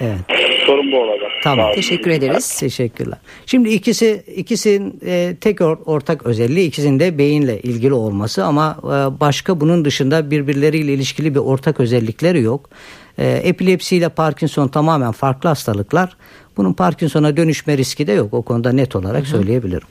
Evet. 0.00 0.18
Sorun 0.66 0.92
bu 0.92 0.96
olacak. 0.96 1.30
Tamam. 1.42 1.70
Teşekkür 1.74 2.10
ederiz. 2.10 2.58
Teşekkürler. 2.60 3.18
Şimdi 3.46 3.68
ikisi 3.68 4.24
ikisinin 4.36 5.00
e, 5.06 5.36
tek 5.40 5.60
or, 5.60 5.78
ortak 5.86 6.26
özelliği 6.26 6.68
ikisinin 6.68 7.00
de 7.00 7.18
beyinle 7.18 7.60
ilgili 7.60 7.94
olması 7.94 8.44
ama 8.44 8.76
e, 8.84 9.20
başka 9.20 9.60
bunun 9.60 9.84
dışında 9.84 10.30
birbirleriyle 10.30 10.92
ilişkili 10.92 11.34
bir 11.34 11.40
ortak 11.40 11.80
özellikleri 11.80 12.42
yok. 12.42 12.70
E, 13.18 13.30
epilepsi 13.30 13.96
ile 13.96 14.08
Parkinson 14.08 14.68
tamamen 14.68 15.12
farklı 15.12 15.48
hastalıklar. 15.48 16.16
Bunun 16.56 16.72
Parkinson'a 16.72 17.36
dönüşme 17.36 17.78
riski 17.78 18.06
de 18.06 18.12
yok. 18.12 18.34
O 18.34 18.42
konuda 18.42 18.72
net 18.72 18.96
olarak 18.96 19.22
Hı-hı. 19.22 19.30
söyleyebilirim. 19.30 19.88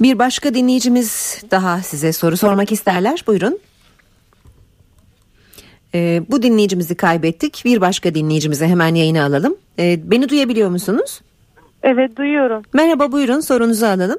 Bir 0.00 0.18
başka 0.18 0.54
dinleyicimiz 0.54 1.42
daha 1.50 1.78
size 1.78 2.12
soru 2.12 2.36
sormak 2.36 2.72
isterler. 2.72 3.24
Buyurun. 3.26 3.58
Ee, 5.94 6.22
bu 6.30 6.42
dinleyicimizi 6.42 6.94
kaybettik. 6.94 7.62
Bir 7.64 7.80
başka 7.80 8.14
dinleyicimize 8.14 8.68
hemen 8.68 8.94
yayını 8.94 9.22
alalım. 9.22 9.56
Ee, 9.78 10.10
beni 10.10 10.28
duyabiliyor 10.28 10.70
musunuz? 10.70 11.20
Evet 11.82 12.16
duyuyorum. 12.16 12.62
Merhaba 12.72 13.12
buyurun 13.12 13.40
sorunuzu 13.40 13.86
alalım. 13.86 14.18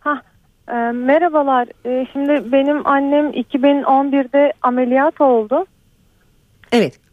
Ha, 0.00 0.22
e, 0.68 0.72
merhabalar. 0.92 1.68
E, 1.86 2.06
şimdi 2.12 2.52
benim 2.52 2.86
annem 2.86 3.30
2011'de 3.30 4.52
ameliyat 4.62 5.20
oldu. 5.20 5.66
Evet. 6.72 7.05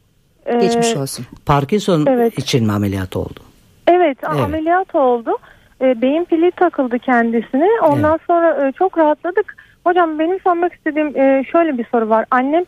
Geçmiş 0.45 0.95
olsun. 0.95 1.25
Parkinson 1.45 2.05
evet. 2.05 2.37
için 2.37 2.65
mi 2.65 2.71
ameliyat 2.71 3.15
oldu? 3.15 3.39
Evet, 3.87 4.17
evet. 4.31 4.43
ameliyat 4.43 4.95
oldu. 4.95 5.31
E, 5.81 6.01
beyin 6.01 6.25
pili 6.25 6.51
takıldı 6.51 6.99
kendisine. 6.99 7.67
Ondan 7.83 8.11
evet. 8.11 8.21
sonra 8.27 8.67
e, 8.67 8.71
çok 8.71 8.97
rahatladık. 8.97 9.55
Hocam 9.83 10.19
benim 10.19 10.39
sormak 10.39 10.73
istediğim 10.73 11.17
e, 11.17 11.43
şöyle 11.51 11.77
bir 11.77 11.85
soru 11.91 12.09
var. 12.09 12.25
Annem 12.31 12.63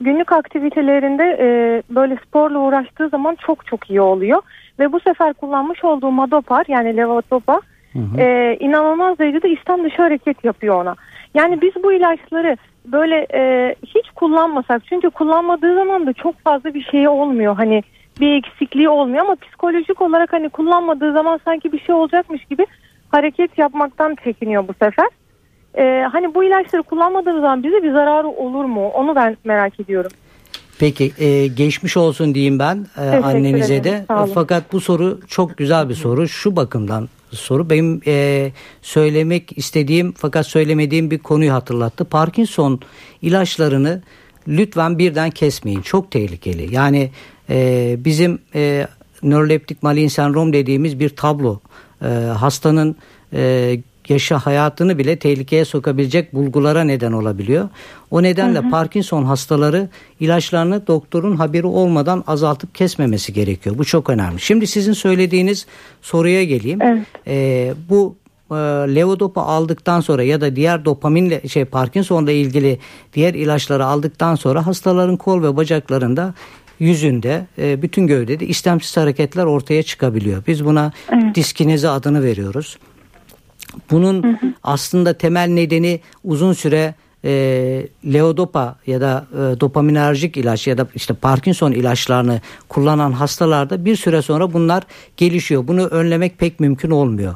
günlük 0.00 0.32
aktivitelerinde 0.32 1.38
e, 1.40 1.46
böyle 1.94 2.16
sporla 2.26 2.58
uğraştığı 2.58 3.08
zaman 3.08 3.36
çok 3.46 3.66
çok 3.66 3.90
iyi 3.90 4.00
oluyor. 4.00 4.42
Ve 4.78 4.92
bu 4.92 5.00
sefer 5.00 5.32
kullanmış 5.32 5.84
olduğu 5.84 6.10
madopar 6.10 6.64
yani 6.68 6.96
levodopa 6.96 7.60
hı 7.92 7.98
hı. 7.98 8.20
E, 8.20 8.56
inanılmaz 8.60 9.18
derecede 9.18 9.48
istem 9.50 9.84
dışı 9.84 10.02
hareket 10.02 10.44
yapıyor 10.44 10.82
ona. 10.82 10.96
Yani 11.34 11.62
biz 11.62 11.72
bu 11.84 11.92
ilaçları 11.92 12.56
böyle 12.86 13.26
e, 13.34 13.74
hiç 13.86 14.10
kullanmasak 14.10 14.82
çünkü 14.86 15.10
kullanmadığı 15.10 15.74
zaman 15.74 16.06
da 16.06 16.12
çok 16.12 16.40
fazla 16.40 16.74
bir 16.74 16.82
şey 16.82 17.08
olmuyor. 17.08 17.56
Hani 17.56 17.82
bir 18.20 18.32
eksikliği 18.32 18.88
olmuyor 18.88 19.24
ama 19.24 19.34
psikolojik 19.34 20.02
olarak 20.02 20.32
hani 20.32 20.48
kullanmadığı 20.48 21.12
zaman 21.12 21.40
sanki 21.44 21.72
bir 21.72 21.80
şey 21.80 21.94
olacakmış 21.94 22.44
gibi 22.44 22.66
hareket 23.10 23.58
yapmaktan 23.58 24.16
çekiniyor 24.24 24.68
bu 24.68 24.72
sefer. 24.72 25.08
Ee, 25.78 26.06
hani 26.12 26.34
bu 26.34 26.44
ilaçları 26.44 26.82
kullanmadığımız 26.82 27.40
zaman 27.40 27.62
bize 27.62 27.82
bir 27.82 27.92
zararı 27.92 28.28
olur 28.28 28.64
mu? 28.64 28.88
Onu 28.88 29.14
ben 29.14 29.36
merak 29.44 29.80
ediyorum. 29.80 30.10
Peki 30.80 31.12
e, 31.18 31.46
geçmiş 31.46 31.96
olsun 31.96 32.34
diyeyim 32.34 32.58
ben 32.58 32.86
e, 32.96 33.00
annenize 33.00 33.74
ederim. 33.74 34.04
de. 34.08 34.26
Fakat 34.34 34.72
bu 34.72 34.80
soru 34.80 35.20
çok 35.28 35.56
güzel 35.56 35.88
bir 35.88 35.94
soru. 35.94 36.28
Şu 36.28 36.56
bakımdan 36.56 37.08
soru 37.30 37.70
benim 37.70 38.00
e, 38.06 38.52
söylemek 38.82 39.58
istediğim 39.58 40.12
fakat 40.12 40.46
söylemediğim 40.46 41.10
bir 41.10 41.18
konuyu 41.18 41.52
hatırlattı. 41.52 42.04
Parkinson 42.04 42.80
ilaçlarını 43.22 44.02
lütfen 44.48 44.98
birden 44.98 45.30
kesmeyin. 45.30 45.82
Çok 45.82 46.10
tehlikeli. 46.10 46.74
Yani 46.74 47.10
e, 47.50 47.96
bizim 47.98 48.38
e, 48.54 48.86
nöroleptik 49.22 49.82
malin 49.82 50.08
sendrom 50.08 50.52
dediğimiz 50.52 51.00
bir 51.00 51.08
tablo. 51.08 51.60
E, 52.02 52.06
hastanın 52.38 52.96
e, 53.32 53.76
yaşa 54.10 54.38
hayatını 54.38 54.98
bile 54.98 55.18
tehlikeye 55.18 55.64
sokabilecek 55.64 56.34
bulgulara 56.34 56.84
neden 56.84 57.12
olabiliyor. 57.12 57.68
O 58.10 58.22
nedenle 58.22 58.58
hı 58.58 58.62
hı. 58.66 58.70
Parkinson 58.70 59.24
hastaları 59.24 59.88
ilaçlarını 60.20 60.86
doktorun 60.86 61.36
haberi 61.36 61.66
olmadan 61.66 62.24
azaltıp 62.26 62.74
kesmemesi 62.74 63.32
gerekiyor. 63.32 63.78
Bu 63.78 63.84
çok 63.84 64.10
önemli. 64.10 64.40
Şimdi 64.40 64.66
sizin 64.66 64.92
söylediğiniz 64.92 65.66
soruya 66.02 66.44
geleyim. 66.44 66.82
Evet. 66.82 67.06
Ee, 67.26 67.74
bu 67.88 68.16
e, 68.50 68.54
levodopa 68.94 69.42
aldıktan 69.42 70.00
sonra 70.00 70.22
ya 70.22 70.40
da 70.40 70.56
diğer 70.56 70.84
dopaminle 70.84 71.48
şey 71.48 71.64
Parkinson'la 71.64 72.32
ilgili 72.32 72.78
diğer 73.14 73.34
ilaçları 73.34 73.84
aldıktan 73.84 74.34
sonra 74.34 74.66
hastaların 74.66 75.16
kol 75.16 75.42
ve 75.42 75.56
bacaklarında 75.56 76.34
yüzünde 76.78 77.46
e, 77.58 77.82
bütün 77.82 78.06
gövdede 78.06 78.46
istemsiz 78.46 78.96
hareketler 78.96 79.44
ortaya 79.44 79.82
çıkabiliyor. 79.82 80.42
Biz 80.46 80.64
buna 80.64 80.92
evet. 81.12 81.34
diskinezi 81.34 81.88
adını 81.88 82.22
veriyoruz. 82.22 82.78
Bunun 83.90 84.22
hı 84.22 84.28
hı. 84.28 84.52
aslında 84.62 85.12
temel 85.12 85.48
nedeni 85.48 86.00
uzun 86.24 86.52
süre 86.52 86.94
e, 87.24 87.30
leodopa 88.12 88.76
ya 88.86 89.00
da 89.00 89.26
e, 89.32 89.60
dopaminerjik 89.60 90.36
ilaç 90.36 90.66
ya 90.66 90.78
da 90.78 90.86
işte 90.94 91.14
Parkinson 91.14 91.72
ilaçlarını 91.72 92.40
kullanan 92.68 93.12
hastalarda 93.12 93.84
bir 93.84 93.96
süre 93.96 94.22
sonra 94.22 94.52
bunlar 94.52 94.82
gelişiyor. 95.16 95.68
Bunu 95.68 95.86
önlemek 95.86 96.38
pek 96.38 96.60
mümkün 96.60 96.90
olmuyor. 96.90 97.34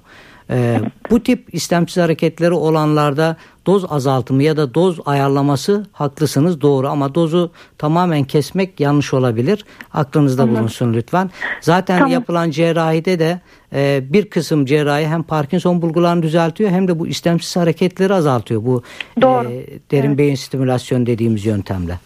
E, 0.50 0.80
bu 1.11 1.22
tip 1.22 1.54
istemsiz 1.54 1.96
hareketleri 1.96 2.52
olanlarda 2.52 3.37
doz 3.66 3.85
azaltımı 3.92 4.42
ya 4.42 4.57
da 4.57 4.74
doz 4.74 5.00
ayarlaması 5.07 5.87
haklısınız 5.92 6.61
doğru 6.61 6.88
ama 6.88 7.14
dozu 7.14 7.50
tamamen 7.78 8.24
kesmek 8.24 8.80
yanlış 8.80 9.14
olabilir. 9.14 9.64
Aklınızda 9.92 10.42
tamam. 10.42 10.57
bulunsun 10.57 10.94
lütfen. 10.94 11.30
Zaten 11.61 11.98
tamam. 11.98 12.12
yapılan 12.12 12.50
cerrahide 12.50 13.18
de 13.18 13.40
e, 13.72 14.04
bir 14.11 14.30
kısım 14.30 14.66
cerrahi 14.66 15.07
hem 15.07 15.22
Parkinson 15.22 15.83
bulgularını 15.83 16.22
düzeltiyor 16.22 16.70
hem 16.70 16.88
de 16.88 16.98
bu 16.98 17.07
istemsiz 17.07 17.57
hareketleri 17.57 18.14
azaltıyor 18.14 18.64
bu 18.64 18.83
doğru. 19.20 19.48
E, 19.48 19.66
derin 19.90 20.09
evet. 20.09 20.18
beyin 20.18 20.35
stimülasyon 20.35 21.07
dediğimiz 21.07 21.46
yöntemle. 21.46 21.98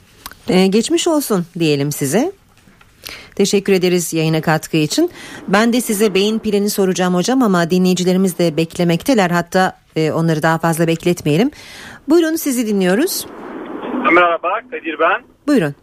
Ee, 0.49 0.67
geçmiş 0.67 1.09
olsun 1.09 1.47
diyelim 1.59 1.93
size. 1.93 2.33
Teşekkür 3.39 3.73
ederiz 3.73 4.15
yayına 4.15 4.41
katkı 4.41 4.77
için. 4.77 5.11
Ben 5.49 5.73
de 5.73 5.81
size 5.81 6.15
beyin 6.15 6.39
pilini 6.39 6.71
soracağım 6.71 7.15
hocam 7.15 7.43
ama 7.43 7.71
dinleyicilerimiz 7.71 8.39
de 8.39 8.57
beklemekteler. 8.57 9.31
Hatta 9.31 9.73
e, 9.97 10.13
onları 10.13 10.43
daha 10.43 10.59
fazla 10.59 10.87
bekletmeyelim. 10.87 11.51
Buyurun 12.09 12.37
sizi 12.37 12.67
dinliyoruz. 12.67 13.27
Merhaba 14.13 14.61
Kadir 14.71 14.99
ben. 15.01 15.23
Buyurun. 15.47 15.75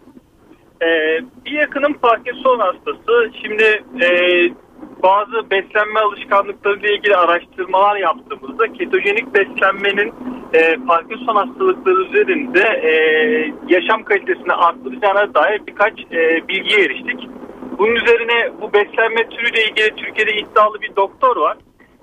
Ee, 0.82 0.86
bir 1.46 1.52
yakınım 1.52 1.94
Parkinson 1.94 2.60
hastası. 2.60 3.32
Şimdi 3.44 3.84
e, 4.06 4.10
bazı 5.04 5.52
beslenme 5.52 6.00
alışkanlıkları 6.00 6.80
ile 6.80 6.96
ilgili 6.96 7.16
araştırmalar 7.16 7.96
yaptığımızda 7.96 8.74
ketojenik 8.74 9.34
beslenmenin 9.34 10.14
e, 10.54 10.76
Parkinson 10.88 11.36
hastalıkları 11.36 12.04
üzerinde 12.04 12.62
e, 12.62 12.94
yaşam 13.68 14.04
kalitesini 14.04 14.54
arttıracağına 14.54 15.34
dair 15.34 15.62
birkaç 15.68 15.94
e, 16.00 16.48
bilgiye 16.48 16.86
eriştik. 16.86 17.30
Bunun 17.78 17.96
üzerine 17.96 18.52
bu 18.62 18.74
beslenme 18.74 19.30
türüyle 19.30 19.64
ilgili 19.64 19.96
Türkiye'de 19.96 20.34
iddialı 20.34 20.82
bir 20.82 20.96
doktor 20.96 21.38
var. 21.38 21.58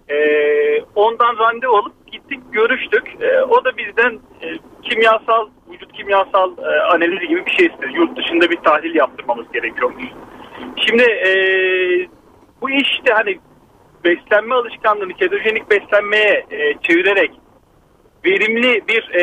E, 0.09 0.17
ondan 0.95 1.39
randevu 1.39 1.77
alıp 1.77 2.13
gittik 2.13 2.41
görüştük. 2.53 3.23
E, 3.23 3.43
o 3.43 3.65
da 3.65 3.77
bizden 3.77 4.21
e, 4.43 4.47
kimyasal 4.83 5.49
vücut 5.71 5.93
kimyasal 5.93 6.59
e, 6.59 6.81
analizi 6.81 7.29
gibi 7.29 7.47
bir 7.47 7.51
şey 7.51 7.67
istedi. 7.67 7.93
Yurt 7.95 8.17
dışında 8.17 8.51
bir 8.51 8.57
tahlil 8.57 8.95
yaptırmamız 8.95 9.53
gerekiyormuş. 9.53 10.05
Şimdi 10.77 11.03
e, 11.03 11.33
bu 12.61 12.71
işte 12.71 13.13
hani 13.13 13.39
beslenme 14.05 14.55
alışkanlığını 14.55 15.13
ketojenik 15.15 15.71
beslenmeye 15.71 16.47
e, 16.51 16.75
çevirerek 16.83 17.31
verimli 18.25 18.83
bir 18.89 19.11
e, 19.15 19.23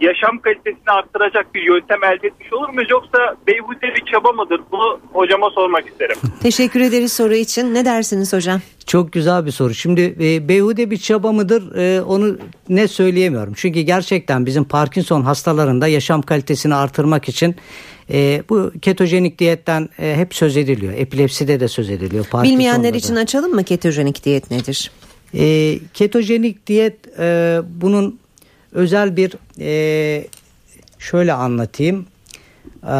yaşam 0.00 0.38
kalitesini 0.38 0.90
arttıracak 0.90 1.54
bir 1.54 1.62
yöntem 1.62 2.04
elde 2.04 2.26
etmiş 2.26 2.52
olur 2.52 2.68
muyuz 2.68 2.90
yoksa 2.90 3.36
beyhude 3.46 3.94
bir 3.94 4.04
çaba 4.12 4.32
mıdır? 4.32 4.60
Bunu 4.72 5.00
hocama 5.12 5.50
sormak 5.50 5.88
isterim. 5.88 6.16
Teşekkür 6.42 6.80
ederiz 6.80 7.12
soru 7.12 7.34
için. 7.34 7.74
Ne 7.74 7.84
dersiniz 7.84 8.32
hocam? 8.32 8.60
Çok 8.86 9.12
güzel 9.12 9.46
bir 9.46 9.50
soru. 9.50 9.74
Şimdi 9.74 10.16
e, 10.20 10.48
beyhude 10.48 10.90
bir 10.90 10.96
çaba 10.96 11.32
mıdır 11.32 11.76
e, 11.76 12.02
onu 12.02 12.38
ne 12.68 12.88
söyleyemiyorum. 12.88 13.52
Çünkü 13.56 13.80
gerçekten 13.80 14.46
bizim 14.46 14.64
Parkinson 14.64 15.22
hastalarında 15.22 15.86
yaşam 15.86 16.22
kalitesini 16.22 16.74
artırmak 16.74 17.28
için 17.28 17.56
e, 18.12 18.42
bu 18.48 18.72
ketojenik 18.82 19.38
diyetten 19.38 19.88
e, 19.98 20.14
hep 20.16 20.34
söz 20.34 20.56
ediliyor. 20.56 20.92
Epilepside 20.96 21.60
de 21.60 21.68
söz 21.68 21.90
ediliyor. 21.90 22.26
Bilmeyenler 22.42 22.94
için 22.94 23.16
açalım 23.16 23.54
mı 23.54 23.64
ketojenik 23.64 24.24
diyet 24.24 24.50
nedir? 24.50 24.90
E, 25.34 25.78
ketojenik 25.94 26.66
diyet 26.66 27.18
e, 27.18 27.60
bunun 27.68 28.18
özel 28.72 29.16
bir 29.16 29.34
e, 29.60 30.24
şöyle 30.98 31.32
anlatayım. 31.32 32.06
E, 32.86 32.96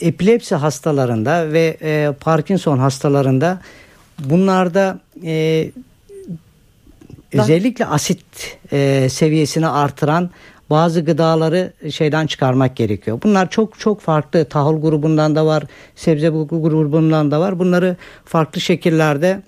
epilepsi 0.00 0.54
hastalarında 0.54 1.52
ve 1.52 1.76
e, 1.82 2.12
Parkinson 2.20 2.78
hastalarında 2.78 3.60
bunlarda 4.18 5.00
e, 5.24 5.70
özellikle 7.32 7.86
asit 7.86 8.24
e, 8.72 9.08
seviyesini 9.08 9.68
artıran 9.68 10.30
bazı 10.70 11.00
gıdaları 11.00 11.72
şeyden 11.90 12.26
çıkarmak 12.26 12.76
gerekiyor. 12.76 13.20
Bunlar 13.22 13.50
çok 13.50 13.78
çok 13.78 14.00
farklı 14.00 14.44
tahıl 14.44 14.80
grubundan 14.80 15.36
da 15.36 15.46
var, 15.46 15.64
sebze 15.96 16.28
grubundan 16.28 17.30
da 17.30 17.40
var. 17.40 17.58
Bunları 17.58 17.96
farklı 18.24 18.60
şekillerde 18.60 19.42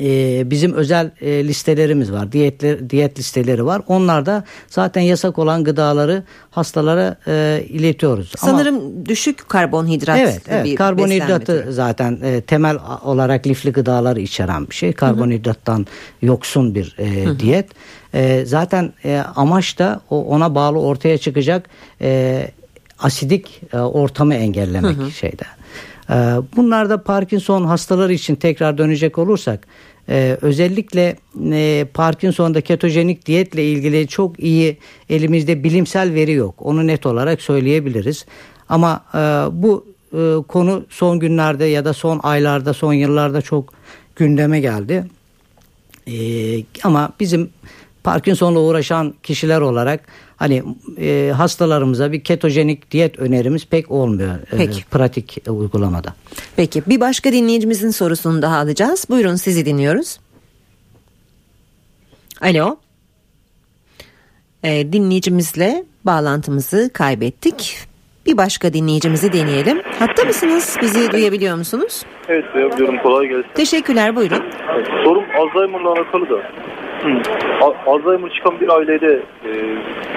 e, 0.00 0.50
bizim 0.50 0.72
özel 0.72 1.10
e, 1.20 1.48
listelerimiz 1.48 2.12
var. 2.12 2.32
Diyetler, 2.32 2.90
diyet 2.90 3.18
listeleri 3.18 3.66
var. 3.66 3.82
Onlarda 3.86 4.44
zaten 4.68 5.00
yasak 5.00 5.38
olan 5.38 5.64
gıdaları 5.64 6.22
hastalara 6.50 7.16
e, 7.26 7.64
iletiyoruz. 7.68 8.32
Sanırım 8.38 8.76
Ama, 8.76 9.06
düşük 9.06 9.48
karbonhidrat 9.48 10.18
evet, 10.18 10.42
evet, 10.48 10.74
karbonhidratı 10.74 11.66
zaten 11.70 12.18
e, 12.22 12.40
temel 12.40 12.78
olarak 13.04 13.46
lifli 13.46 13.72
gıdaları 13.72 14.20
içeren 14.20 14.70
bir 14.70 14.74
şey. 14.74 14.92
Karbonhidrattan 14.92 15.86
yoksun 16.22 16.74
bir 16.74 16.96
e, 16.98 17.38
diyet. 17.38 17.68
E, 18.14 18.44
zaten 18.46 18.92
e, 19.04 19.22
amaç 19.36 19.78
da 19.78 20.00
o 20.10 20.24
ona 20.24 20.54
bağlı 20.54 20.78
ortaya 20.78 21.18
çıkacak 21.18 21.68
e, 22.00 22.50
asidik 22.98 23.62
e, 23.72 23.78
ortamı 23.78 24.34
engellemek 24.34 24.96
hı 24.96 25.02
hı. 25.02 25.10
şeyde. 25.10 25.44
E, 26.10 26.14
bunlar 26.56 26.90
da 26.90 27.02
Parkinson 27.02 27.64
hastaları 27.64 28.12
için 28.12 28.34
tekrar 28.34 28.78
dönecek 28.78 29.18
olursak 29.18 29.66
ee, 30.10 30.38
özellikle 30.40 31.16
e, 31.52 31.86
Parkinson'da 31.94 32.60
ketojenik 32.60 33.26
diyetle 33.26 33.64
ilgili 33.64 34.08
çok 34.08 34.40
iyi 34.40 34.76
elimizde 35.10 35.64
bilimsel 35.64 36.14
veri 36.14 36.32
yok. 36.32 36.54
Onu 36.58 36.86
net 36.86 37.06
olarak 37.06 37.42
söyleyebiliriz. 37.42 38.26
Ama 38.68 39.04
e, 39.14 39.18
bu 39.62 39.86
e, 40.12 40.34
konu 40.48 40.84
son 40.90 41.18
günlerde 41.18 41.64
ya 41.64 41.84
da 41.84 41.92
son 41.92 42.20
aylarda, 42.22 42.74
son 42.74 42.92
yıllarda 42.92 43.42
çok 43.42 43.72
gündeme 44.16 44.60
geldi. 44.60 45.04
E, 46.06 46.14
ama 46.84 47.12
bizim 47.20 47.50
Parkinson'la 48.04 48.60
uğraşan 48.60 49.14
kişiler 49.22 49.60
olarak 49.60 50.00
hani 50.40 50.62
e, 51.00 51.32
hastalarımıza 51.36 52.12
bir 52.12 52.24
ketojenik 52.24 52.90
diyet 52.90 53.18
önerimiz 53.18 53.66
pek 53.66 53.90
olmuyor 53.90 54.34
e, 54.52 54.56
Peki. 54.56 54.84
pratik 54.84 55.36
uygulamada. 55.48 56.14
Peki 56.56 56.82
bir 56.86 57.00
başka 57.00 57.32
dinleyicimizin 57.32 57.90
sorusunu 57.90 58.42
daha 58.42 58.56
alacağız. 58.56 59.06
Buyurun 59.10 59.34
sizi 59.36 59.66
dinliyoruz. 59.66 60.20
Alo. 62.40 62.76
E, 64.62 64.92
dinleyicimizle 64.92 65.84
bağlantımızı 66.04 66.90
kaybettik. 66.92 67.78
Bir 68.26 68.36
başka 68.36 68.72
dinleyicimizi 68.72 69.32
deneyelim. 69.32 69.82
Hatta 69.98 70.24
mısınız? 70.24 70.76
Bizi 70.82 71.12
duyabiliyor 71.12 71.56
musunuz? 71.56 72.02
Evet 72.28 72.44
duyabiliyorum. 72.54 72.98
Kolay 73.02 73.26
gelsin. 73.26 73.48
Teşekkürler. 73.54 74.16
Buyurun. 74.16 74.42
Sorum 75.04 75.24
Alzheimer'la 75.38 75.92
alakalı 75.92 76.30
da. 76.30 76.42
Alzheimer 77.86 78.30
çıkan 78.34 78.60
bir 78.60 78.68
ailede 78.68 79.22
e, 79.44 79.50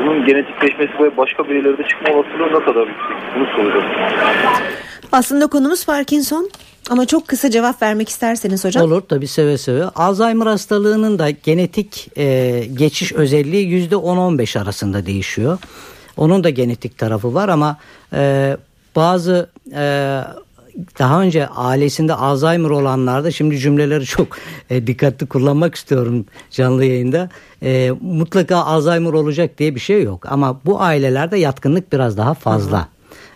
bunun 0.01 0.25
genetikleşmesi 0.25 1.03
ve 1.03 1.17
başka 1.17 1.43
bireylerde 1.49 1.83
çıkma 1.83 2.13
olasılığı 2.13 2.59
ne 2.59 2.65
kadar 2.65 2.87
yüksek? 2.87 3.35
Bunu 3.35 3.45
soruyorum. 3.45 3.89
Aslında 5.11 5.47
konumuz 5.47 5.85
Parkinson. 5.85 6.49
Ama 6.89 7.05
çok 7.05 7.27
kısa 7.27 7.49
cevap 7.49 7.81
vermek 7.81 8.09
isterseniz 8.09 8.65
hocam. 8.65 8.85
Olur 8.85 9.01
tabii 9.01 9.27
seve 9.27 9.57
seve. 9.57 9.83
Alzheimer 9.83 10.45
hastalığının 10.45 11.19
da 11.19 11.29
genetik 11.29 12.17
e, 12.17 12.59
geçiş 12.73 13.13
özelliği 13.13 13.67
yüzde 13.67 13.95
10-15 13.95 14.59
arasında 14.59 15.05
değişiyor. 15.05 15.57
Onun 16.17 16.43
da 16.43 16.49
genetik 16.49 16.97
tarafı 16.97 17.33
var 17.33 17.49
ama 17.49 17.77
e, 18.13 18.57
bazı 18.95 19.49
e, 19.75 20.19
daha 20.99 21.21
önce 21.21 21.47
ailesinde 21.47 22.13
Alzheimer 22.13 22.69
olanlarda 22.69 23.31
şimdi 23.31 23.57
cümleleri 23.59 24.05
çok 24.05 24.27
e, 24.69 24.87
dikkatli 24.87 25.25
kullanmak 25.25 25.75
istiyorum 25.75 26.25
canlı 26.51 26.85
yayında. 26.85 27.29
E, 27.63 27.91
mutlaka 28.01 28.57
Alzheimer 28.57 29.13
olacak 29.13 29.57
diye 29.57 29.75
bir 29.75 29.79
şey 29.79 30.03
yok 30.03 30.25
ama 30.31 30.61
bu 30.65 30.81
ailelerde 30.81 31.37
yatkınlık 31.37 31.93
biraz 31.93 32.17
daha 32.17 32.33
fazla. 32.33 32.81
Hı 32.81 32.92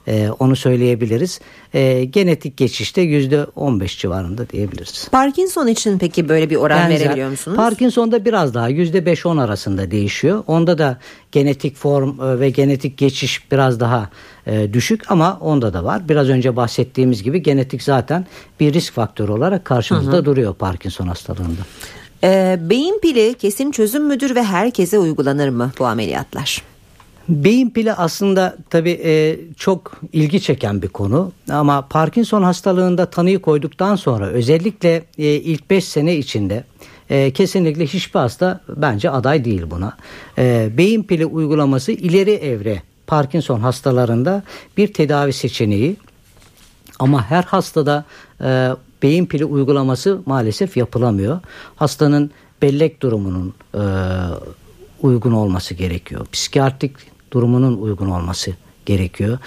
e, 0.07 0.29
onu 0.39 0.55
söyleyebiliriz. 0.55 1.39
E, 1.73 2.05
genetik 2.05 2.57
geçişte 2.57 3.01
yüzde 3.01 3.45
15 3.55 3.99
civarında 3.99 4.49
diyebiliriz. 4.49 5.07
Parkinson 5.11 5.67
için 5.67 5.97
peki 5.99 6.29
böyle 6.29 6.49
bir 6.49 6.55
oran 6.55 6.89
Benzer, 6.89 7.05
verebiliyor 7.05 7.29
musunuz? 7.29 7.57
Parkinson'da 7.57 8.25
biraz 8.25 8.53
daha 8.53 8.69
yüzde 8.69 8.99
5-10 8.99 9.41
arasında 9.41 9.91
değişiyor. 9.91 10.43
Onda 10.47 10.77
da 10.77 10.97
genetik 11.31 11.75
form 11.75 12.21
e, 12.21 12.39
ve 12.39 12.49
genetik 12.49 12.97
geçiş 12.97 13.51
biraz 13.51 13.79
daha 13.79 14.09
e, 14.47 14.73
düşük 14.73 15.11
ama 15.11 15.37
onda 15.41 15.73
da 15.73 15.83
var. 15.83 16.09
Biraz 16.09 16.29
önce 16.29 16.55
bahsettiğimiz 16.55 17.23
gibi 17.23 17.43
genetik 17.43 17.83
zaten 17.83 18.25
bir 18.59 18.73
risk 18.73 18.93
faktörü 18.93 19.31
olarak 19.31 19.65
karşımızda 19.65 20.11
hı 20.11 20.17
hı. 20.17 20.25
duruyor 20.25 20.55
Parkinson 20.55 21.07
hastalığında. 21.07 21.61
E, 22.23 22.57
beyin 22.61 22.99
pili 22.99 23.33
kesin 23.33 23.71
çözüm 23.71 24.07
müdür 24.07 24.35
ve 24.35 24.43
herkese 24.43 24.99
uygulanır 24.99 25.49
mı 25.49 25.71
bu 25.79 25.85
ameliyatlar? 25.85 26.61
Beyin 27.29 27.69
pili 27.69 27.93
aslında 27.93 28.57
tabii 28.69 29.01
e, 29.03 29.39
çok 29.57 30.01
ilgi 30.13 30.41
çeken 30.41 30.81
bir 30.81 30.87
konu 30.87 31.31
ama 31.49 31.87
Parkinson 31.87 32.43
hastalığında 32.43 33.05
tanıyı 33.05 33.39
koyduktan 33.39 33.95
sonra 33.95 34.27
özellikle 34.27 35.03
e, 35.17 35.25
ilk 35.25 35.69
5 35.69 35.85
sene 35.85 36.15
içinde 36.15 36.63
e, 37.09 37.31
kesinlikle 37.31 37.85
hiçbir 37.85 38.19
hasta 38.19 38.61
bence 38.69 39.09
aday 39.09 39.45
değil 39.45 39.63
buna. 39.71 39.97
E, 40.37 40.69
beyin 40.77 41.03
pili 41.03 41.25
uygulaması 41.25 41.91
ileri 41.91 42.31
evre 42.31 42.81
Parkinson 43.07 43.59
hastalarında 43.59 44.43
bir 44.77 44.93
tedavi 44.93 45.33
seçeneği. 45.33 45.95
Ama 46.99 47.29
her 47.29 47.43
hastada 47.43 48.05
e, 48.41 48.69
beyin 49.03 49.25
pili 49.25 49.45
uygulaması 49.45 50.21
maalesef 50.25 50.77
yapılamıyor. 50.77 51.39
Hastanın 51.75 52.31
bellek 52.61 53.01
durumunun 53.01 53.53
e, 53.73 53.81
uygun 55.01 55.31
olması 55.31 55.73
gerekiyor. 55.73 56.25
Psikiyatrik 56.31 57.16
durumunun 57.31 57.81
uygun 57.81 58.09
olması 58.09 58.51
gerekiyor. 58.85 59.37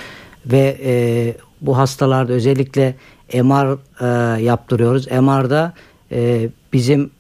Ve 0.46 0.76
e, 0.84 1.34
bu 1.60 1.78
hastalarda 1.78 2.32
özellikle 2.32 2.94
MR 3.34 3.76
e, 4.00 4.42
yaptırıyoruz. 4.42 5.10
MR'da 5.10 5.72
e, 6.12 6.48
bizim 6.72 7.10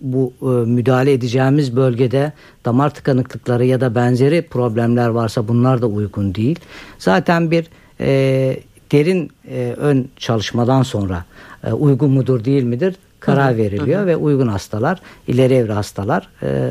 bu 0.00 0.32
e, 0.42 0.46
müdahale 0.46 1.12
edeceğimiz 1.12 1.76
bölgede 1.76 2.32
damar 2.64 2.94
tıkanıklıkları 2.94 3.64
ya 3.64 3.80
da 3.80 3.94
benzeri 3.94 4.42
problemler 4.42 5.08
varsa 5.08 5.48
bunlar 5.48 5.82
da 5.82 5.86
uygun 5.86 6.34
değil. 6.34 6.58
Zaten 6.98 7.50
bir 7.50 7.66
e, 8.00 8.60
derin 8.92 9.30
e, 9.48 9.74
ön 9.78 10.08
çalışmadan 10.16 10.82
sonra 10.82 11.24
e, 11.64 11.72
uygun 11.72 12.10
mudur 12.10 12.44
değil 12.44 12.62
midir 12.62 12.96
karar 13.20 13.56
veriliyor 13.56 13.98
hı 14.00 14.02
hı. 14.02 14.06
ve 14.06 14.16
uygun 14.16 14.48
hastalar 14.48 15.00
ileri 15.28 15.54
evre 15.54 15.72
hastalar 15.72 16.28
e, 16.42 16.70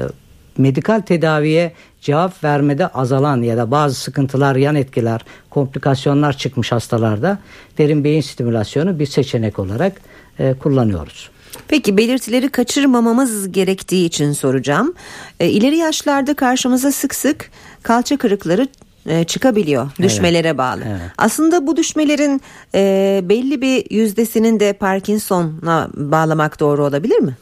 medikal 0.58 1.02
tedaviye 1.02 1.72
cevap 2.06 2.44
vermede 2.44 2.88
azalan 2.88 3.42
ya 3.42 3.58
da 3.58 3.72
bazı 3.72 3.96
sıkıntılar, 3.96 4.56
yan 4.56 4.76
etkiler, 4.76 5.22
komplikasyonlar 5.50 6.38
çıkmış 6.38 6.72
hastalarda 6.72 7.40
derin 7.78 8.04
beyin 8.04 8.22
stimülasyonu 8.22 9.00
bir 9.00 9.06
seçenek 9.06 9.60
olarak 9.60 10.02
e, 10.40 10.54
kullanıyoruz. 10.54 11.30
Peki 11.68 11.98
belirtileri 11.98 12.50
kaçırmamamız 12.50 13.52
gerektiği 13.52 14.06
için 14.06 14.32
soracağım. 14.32 14.94
E, 15.40 15.50
ileri 15.50 15.78
yaşlarda 15.78 16.34
karşımıza 16.34 16.92
sık 16.92 17.16
sık 17.16 17.52
kalça 17.84 18.18
kırıkları 18.18 18.68
e, 19.06 19.24
çıkabiliyor 19.24 19.90
düşmelere 20.02 20.48
evet. 20.48 20.58
bağlı. 20.58 20.82
Evet. 20.88 21.12
Aslında 21.18 21.68
bu 21.68 21.78
düşmelerin 21.78 22.42
e, 22.76 23.22
belli 23.24 23.62
bir 23.62 23.92
yüzdesinin 23.92 24.60
de 24.60 24.74
Parkinson'a 24.74 25.90
bağlamak 25.94 26.60
doğru 26.60 26.86
olabilir 26.86 27.20
mi? 27.20 27.38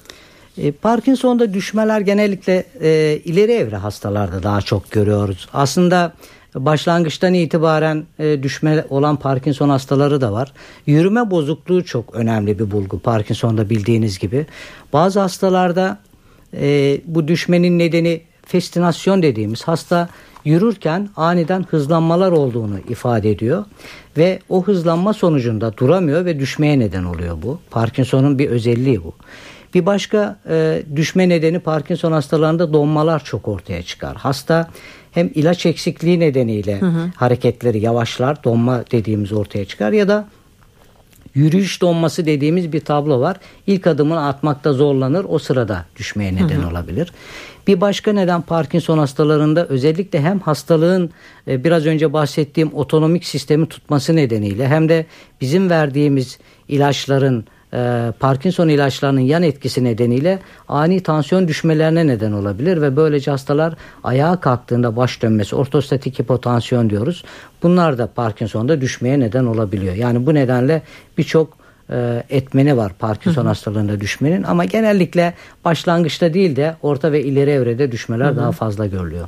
E, 0.57 0.71
Parkinson'da 0.71 1.53
düşmeler 1.53 2.01
genellikle 2.01 2.63
e, 2.81 3.19
ileri 3.25 3.51
evre 3.51 3.75
hastalarda 3.75 4.43
daha 4.43 4.61
çok 4.61 4.91
görüyoruz. 4.91 5.47
Aslında 5.53 6.13
başlangıçtan 6.55 7.33
itibaren 7.33 8.05
e, 8.19 8.43
düşme 8.43 8.85
olan 8.89 9.15
Parkinson 9.15 9.69
hastaları 9.69 10.21
da 10.21 10.33
var. 10.33 10.53
Yürüme 10.85 11.31
bozukluğu 11.31 11.85
çok 11.85 12.15
önemli 12.15 12.59
bir 12.59 12.71
bulgu 12.71 12.99
Parkinson'da 12.99 13.69
bildiğiniz 13.69 14.19
gibi. 14.19 14.45
Bazı 14.93 15.19
hastalarda 15.19 15.97
e, 16.53 16.97
bu 17.05 17.27
düşmenin 17.27 17.79
nedeni 17.79 18.21
festinasyon 18.45 19.23
dediğimiz 19.23 19.63
hasta 19.63 20.09
yürürken 20.45 21.09
aniden 21.15 21.65
hızlanmalar 21.69 22.31
olduğunu 22.31 22.79
ifade 22.89 23.31
ediyor 23.31 23.65
ve 24.17 24.39
o 24.49 24.63
hızlanma 24.63 25.13
sonucunda 25.13 25.77
duramıyor 25.77 26.25
ve 26.25 26.39
düşmeye 26.39 26.79
neden 26.79 27.03
oluyor 27.03 27.37
bu. 27.41 27.59
Parkinson'un 27.71 28.39
bir 28.39 28.49
özelliği 28.49 29.03
bu. 29.03 29.13
Bir 29.73 29.85
başka 29.85 30.39
e, 30.49 30.83
düşme 30.95 31.29
nedeni 31.29 31.59
Parkinson 31.59 32.11
hastalarında 32.11 32.73
donmalar 32.73 33.23
çok 33.23 33.47
ortaya 33.47 33.83
çıkar. 33.83 34.15
Hasta 34.15 34.69
hem 35.11 35.31
ilaç 35.35 35.65
eksikliği 35.65 36.19
nedeniyle 36.19 36.81
hı 36.81 36.85
hı. 36.85 37.11
hareketleri 37.15 37.79
yavaşlar, 37.79 38.43
donma 38.43 38.83
dediğimiz 38.91 39.33
ortaya 39.33 39.65
çıkar 39.65 39.91
ya 39.91 40.07
da 40.07 40.27
yürüyüş 41.35 41.81
donması 41.81 42.25
dediğimiz 42.25 42.73
bir 42.73 42.79
tablo 42.79 43.19
var. 43.19 43.37
İlk 43.67 43.87
adımını 43.87 44.27
atmakta 44.27 44.73
zorlanır. 44.73 45.25
O 45.29 45.39
sırada 45.39 45.85
düşmeye 45.95 46.35
neden 46.35 46.61
hı 46.61 46.63
hı. 46.63 46.69
olabilir. 46.69 47.11
Bir 47.67 47.81
başka 47.81 48.13
neden 48.13 48.41
Parkinson 48.41 48.97
hastalarında 48.97 49.65
özellikle 49.65 50.21
hem 50.21 50.39
hastalığın 50.39 51.09
e, 51.47 51.63
biraz 51.63 51.85
önce 51.85 52.13
bahsettiğim 52.13 52.73
otonomik 52.73 53.25
sistemi 53.25 53.65
tutması 53.65 54.15
nedeniyle 54.15 54.67
hem 54.67 54.89
de 54.89 55.05
bizim 55.41 55.69
verdiğimiz 55.69 56.39
ilaçların 56.67 57.45
e, 57.73 58.11
Parkinson 58.19 58.67
ilaçlarının 58.67 59.19
yan 59.19 59.43
etkisi 59.43 59.83
nedeniyle 59.83 60.39
ani 60.67 61.03
tansiyon 61.03 61.47
düşmelerine 61.47 62.07
neden 62.07 62.31
olabilir 62.31 62.81
ve 62.81 62.95
böylece 62.95 63.31
hastalar 63.31 63.73
ayağa 64.03 64.35
kalktığında 64.35 64.95
baş 64.95 65.21
dönmesi, 65.21 65.55
ortostatik 65.55 66.19
hipotansiyon 66.19 66.89
diyoruz. 66.89 67.23
Bunlar 67.63 67.97
da 67.97 68.07
Parkinson'da 68.07 68.81
düşmeye 68.81 69.19
neden 69.19 69.45
olabiliyor. 69.45 69.95
Yani 69.95 70.25
bu 70.25 70.33
nedenle 70.33 70.81
birçok 71.17 71.57
e, 71.89 72.23
etmeni 72.29 72.77
var 72.77 72.93
Parkinson 72.99 73.41
hı 73.41 73.45
hı. 73.45 73.47
hastalığında 73.47 73.99
düşmenin 73.99 74.43
ama 74.43 74.65
genellikle 74.65 75.33
başlangıçta 75.65 76.33
değil 76.33 76.55
de 76.55 76.75
orta 76.81 77.11
ve 77.11 77.23
ileri 77.23 77.49
evrede 77.49 77.91
düşmeler 77.91 78.25
hı 78.25 78.31
hı. 78.31 78.37
daha 78.37 78.51
fazla 78.51 78.85
görülüyor. 78.87 79.27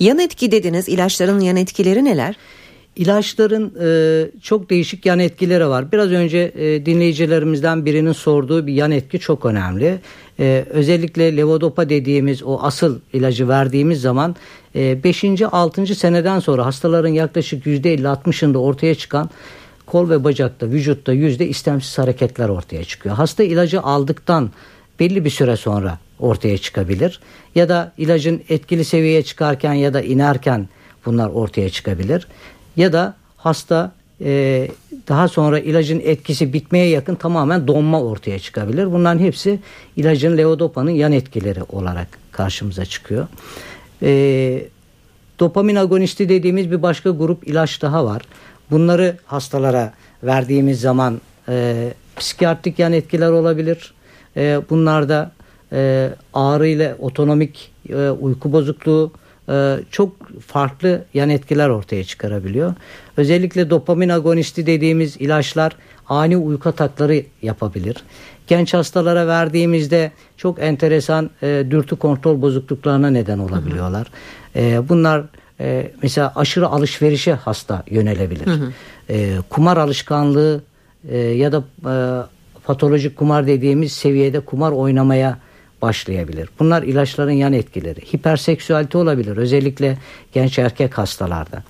Yan 0.00 0.18
etki 0.18 0.52
dediniz 0.52 0.88
ilaçların 0.88 1.40
yan 1.40 1.56
etkileri 1.56 2.04
neler? 2.04 2.34
İlaçların 2.98 3.72
e, 3.80 4.40
çok 4.42 4.70
değişik 4.70 5.06
yan 5.06 5.18
etkileri 5.18 5.68
var. 5.68 5.92
Biraz 5.92 6.10
önce 6.10 6.52
e, 6.56 6.86
dinleyicilerimizden 6.86 7.84
birinin 7.84 8.12
sorduğu 8.12 8.66
bir 8.66 8.72
yan 8.72 8.90
etki 8.90 9.18
çok 9.18 9.44
önemli. 9.44 9.98
E, 10.40 10.64
özellikle 10.70 11.36
levodopa 11.36 11.88
dediğimiz 11.88 12.42
o 12.42 12.58
asıl 12.62 13.00
ilacı 13.12 13.48
verdiğimiz 13.48 14.00
zaman 14.00 14.36
5. 14.74 15.24
E, 15.24 15.46
6. 15.46 15.94
seneden 15.94 16.40
sonra 16.40 16.66
hastaların 16.66 17.08
yaklaşık 17.08 17.66
%50-60'ında 17.66 18.56
ortaya 18.56 18.94
çıkan 18.94 19.30
kol 19.86 20.10
ve 20.10 20.24
bacakta, 20.24 20.66
vücutta 20.66 21.12
yüzde 21.12 21.48
istemsiz 21.48 21.98
hareketler 21.98 22.48
ortaya 22.48 22.84
çıkıyor. 22.84 23.14
Hasta 23.14 23.42
ilacı 23.42 23.80
aldıktan 23.80 24.50
belli 25.00 25.24
bir 25.24 25.30
süre 25.30 25.56
sonra 25.56 25.98
ortaya 26.20 26.58
çıkabilir. 26.58 27.20
Ya 27.54 27.68
da 27.68 27.92
ilacın 27.98 28.42
etkili 28.48 28.84
seviyeye 28.84 29.22
çıkarken 29.22 29.74
ya 29.74 29.94
da 29.94 30.02
inerken 30.02 30.68
bunlar 31.06 31.28
ortaya 31.28 31.70
çıkabilir 31.70 32.26
ya 32.78 32.92
da 32.92 33.14
hasta 33.36 33.92
e, 34.20 34.68
daha 35.08 35.28
sonra 35.28 35.58
ilacın 35.58 36.00
etkisi 36.00 36.52
bitmeye 36.52 36.88
yakın 36.88 37.14
tamamen 37.14 37.66
donma 37.66 38.02
ortaya 38.02 38.38
çıkabilir. 38.38 38.92
Bunların 38.92 39.18
hepsi 39.18 39.60
ilacın 39.96 40.38
levodopanın 40.38 40.90
yan 40.90 41.12
etkileri 41.12 41.62
olarak 41.62 42.08
karşımıza 42.32 42.84
çıkıyor. 42.84 43.26
E, 44.02 44.62
dopamin 45.40 45.76
agonisti 45.76 46.28
dediğimiz 46.28 46.70
bir 46.70 46.82
başka 46.82 47.10
grup 47.10 47.48
ilaç 47.48 47.82
daha 47.82 48.04
var. 48.04 48.22
Bunları 48.70 49.16
hastalara 49.26 49.92
verdiğimiz 50.22 50.80
zaman 50.80 51.20
e, 51.48 51.88
psikiyatrik 52.16 52.78
yan 52.78 52.92
etkiler 52.92 53.30
olabilir. 53.30 53.94
E, 54.36 54.60
bunlarda 54.70 55.32
e, 55.72 56.10
ağrı 56.34 56.68
ile 56.68 56.94
otonomik 56.98 57.70
e, 57.88 58.10
uyku 58.10 58.52
bozukluğu, 58.52 59.12
çok 59.90 60.40
farklı 60.46 61.04
yan 61.14 61.30
etkiler 61.30 61.68
ortaya 61.68 62.04
çıkarabiliyor. 62.04 62.74
Özellikle 63.16 63.70
dopamin 63.70 64.08
agonisti 64.08 64.66
dediğimiz 64.66 65.16
ilaçlar 65.16 65.72
ani 66.08 66.36
uyku 66.36 66.68
atakları 66.68 67.22
yapabilir. 67.42 67.96
Genç 68.46 68.74
hastalara 68.74 69.26
verdiğimizde 69.26 70.12
çok 70.36 70.62
enteresan 70.62 71.30
e, 71.42 71.64
dürtü 71.70 71.96
kontrol 71.96 72.42
bozukluklarına 72.42 73.10
neden 73.10 73.38
olabiliyorlar. 73.38 74.06
Hı 74.52 74.58
hı. 74.58 74.62
E, 74.62 74.88
bunlar 74.88 75.24
e, 75.60 75.90
mesela 76.02 76.32
aşırı 76.36 76.66
alışverişe 76.66 77.32
hasta 77.32 77.82
yönelebilir. 77.90 78.46
Hı 78.46 78.50
hı. 78.50 78.72
E, 79.08 79.36
kumar 79.48 79.76
alışkanlığı 79.76 80.62
e, 81.08 81.18
ya 81.18 81.52
da 81.52 81.64
e, 81.86 81.94
patolojik 82.64 83.16
kumar 83.16 83.46
dediğimiz 83.46 83.92
seviyede 83.92 84.40
kumar 84.40 84.72
oynamaya 84.72 85.38
başlayabilir. 85.82 86.48
Bunlar 86.58 86.82
ilaçların 86.82 87.30
yan 87.32 87.52
etkileri. 87.52 88.00
Hiperseksüalite 88.00 88.98
olabilir 88.98 89.36
özellikle 89.36 89.98
genç 90.32 90.58
erkek 90.58 90.98
hastalarda. 90.98 91.62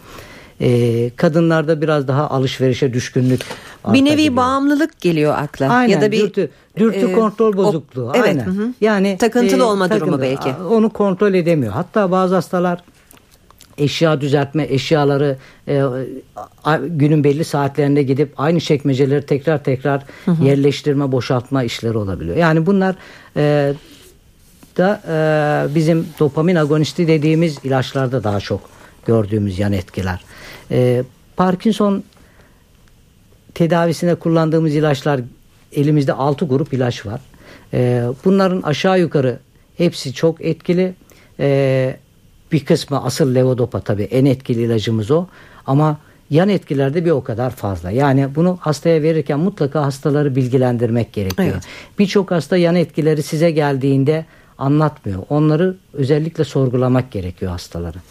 Ee, 0.61 1.11
kadınlarda 1.17 1.81
biraz 1.81 2.09
daha 2.09 2.31
alışverişe 2.31 2.93
düşkünlük 2.93 3.41
bir 3.87 4.05
nevi 4.05 4.37
bağımlılık 4.37 5.01
geliyor 5.01 5.35
akla 5.39 5.69
aynen, 5.69 5.95
ya 5.95 6.01
da 6.01 6.13
bir 6.13 6.21
dürtü, 6.21 6.51
dürtü 6.77 6.99
e, 6.99 7.13
kontrol 7.13 7.57
bozukluğu 7.57 8.09
o, 8.09 8.13
evet 8.15 8.29
aynen. 8.29 8.45
Hı. 8.45 8.73
yani 8.81 9.17
takıntılı 9.19 9.61
e, 9.61 9.65
olma 9.65 9.89
takıntılı, 9.89 10.09
durumu 10.09 10.23
belki 10.23 10.63
onu 10.63 10.91
kontrol 10.91 11.35
edemiyor 11.35 11.73
hatta 11.73 12.11
bazı 12.11 12.35
hastalar 12.35 12.83
eşya 13.79 14.21
düzeltme 14.21 14.67
eşyaları 14.69 15.37
e, 15.69 15.83
günün 16.79 17.25
belli 17.25 17.45
saatlerinde 17.45 18.03
gidip 18.03 18.33
aynı 18.37 18.61
çekmeceleri 18.61 19.27
tekrar 19.27 19.65
tekrar 19.65 20.03
hı 20.25 20.31
hı. 20.31 20.45
yerleştirme 20.45 21.13
boşaltma 21.13 21.63
işleri 21.63 21.99
olabiliyor 21.99 22.37
yani 22.37 22.67
bunlar 22.67 22.97
e, 23.37 23.73
da 24.79 25.03
e, 25.09 25.75
bizim 25.75 26.07
dopamin 26.19 26.57
agonisti 26.57 27.09
dediğimiz 27.09 27.59
ilaçlarda 27.65 28.25
daha 28.25 28.41
çok 28.41 28.61
gördüğümüz 29.07 29.59
yan 29.59 29.73
etkiler. 29.73 30.21
E, 30.71 31.03
Parkinson 31.37 32.05
tedavisine 33.55 34.15
kullandığımız 34.15 34.75
ilaçlar 34.75 35.21
elimizde 35.73 36.13
6 36.13 36.45
grup 36.45 36.73
ilaç 36.73 37.07
var. 37.07 37.21
E, 37.73 38.05
bunların 38.25 38.63
aşağı 38.63 39.01
yukarı 39.01 39.39
hepsi 39.77 40.13
çok 40.13 40.45
etkili. 40.45 40.95
E, 41.41 41.97
bir 42.53 42.65
kısmı 42.65 43.05
asıl 43.05 43.35
levodopa 43.35 43.81
tabii 43.81 44.03
en 44.03 44.25
etkili 44.25 44.63
ilacımız 44.63 45.11
o. 45.11 45.27
Ama 45.67 45.99
yan 46.31 46.49
etkiler 46.49 46.95
de 46.95 47.05
bir 47.05 47.11
o 47.11 47.25
kadar 47.25 47.51
fazla. 47.51 47.91
Yani 47.91 48.35
bunu 48.35 48.59
hastaya 48.61 49.03
verirken 49.03 49.41
mutlaka 49.41 49.83
hastaları 49.83 50.37
bilgilendirmek 50.37 51.13
gerekiyor. 51.13 51.49
Evet. 51.53 51.63
Birçok 51.99 52.31
hasta 52.31 52.57
yan 52.57 52.77
etkileri 52.77 53.23
size 53.23 53.51
geldiğinde 53.51 54.25
anlatmıyor. 54.59 55.23
Onları 55.29 55.77
özellikle 55.93 56.45
sorgulamak 56.45 57.11
gerekiyor 57.11 57.53
hastaların. 57.53 58.03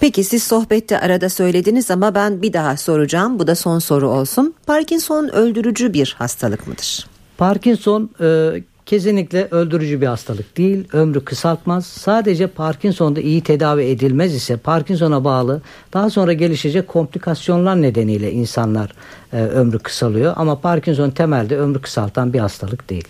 Peki 0.00 0.24
siz 0.24 0.42
sohbette 0.42 1.00
arada 1.00 1.28
söylediniz 1.28 1.90
ama 1.90 2.14
ben 2.14 2.42
bir 2.42 2.52
daha 2.52 2.76
soracağım. 2.76 3.38
Bu 3.38 3.46
da 3.46 3.54
son 3.54 3.78
soru 3.78 4.08
olsun. 4.08 4.54
Parkinson 4.66 5.28
öldürücü 5.28 5.92
bir 5.92 6.14
hastalık 6.18 6.66
mıdır? 6.66 7.06
Parkinson 7.38 8.10
e, 8.20 8.62
kesinlikle 8.86 9.48
öldürücü 9.50 10.00
bir 10.00 10.06
hastalık 10.06 10.56
değil. 10.56 10.88
Ömrü 10.92 11.24
kısaltmaz. 11.24 11.86
Sadece 11.86 12.46
Parkinson'da 12.46 13.20
iyi 13.20 13.42
tedavi 13.42 13.84
edilmez 13.84 14.34
ise 14.34 14.56
Parkinson'a 14.56 15.24
bağlı 15.24 15.62
daha 15.92 16.10
sonra 16.10 16.32
gelişecek 16.32 16.88
komplikasyonlar 16.88 17.82
nedeniyle 17.82 18.32
insanlar 18.32 18.92
e, 19.32 19.42
ömrü 19.42 19.78
kısalıyor. 19.78 20.32
Ama 20.36 20.60
Parkinson 20.60 21.10
temelde 21.10 21.58
ömrü 21.58 21.80
kısaltan 21.80 22.32
bir 22.32 22.38
hastalık 22.38 22.90
değil. 22.90 23.08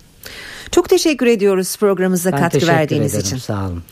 Çok 0.70 0.88
teşekkür 0.88 1.26
ediyoruz 1.26 1.76
programımıza 1.76 2.32
ben 2.32 2.38
katkı 2.38 2.66
verdiğiniz 2.66 3.14
ederim, 3.14 3.26
için. 3.26 3.36
Sağ 3.36 3.66
olun. 3.66 3.82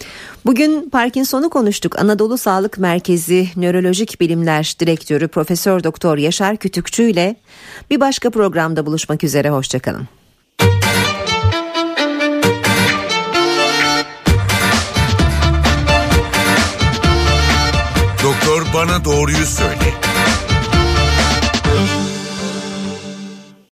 Bugün 0.46 0.90
Parkinson'u 0.90 1.50
konuştuk. 1.50 1.98
Anadolu 1.98 2.38
Sağlık 2.38 2.78
Merkezi 2.78 3.48
Nörolojik 3.56 4.20
Bilimler 4.20 4.74
Direktörü 4.80 5.28
Profesör 5.28 5.84
Doktor 5.84 6.18
Yaşar 6.18 6.56
Kütükçü 6.56 7.02
ile 7.02 7.36
bir 7.90 8.00
başka 8.00 8.30
programda 8.30 8.86
buluşmak 8.86 9.24
üzere. 9.24 9.50
Hoşçakalın. 9.50 10.08
Doktor 18.24 18.66
bana 18.74 19.04
doğruyu 19.04 19.46
söyle. 19.46 20.03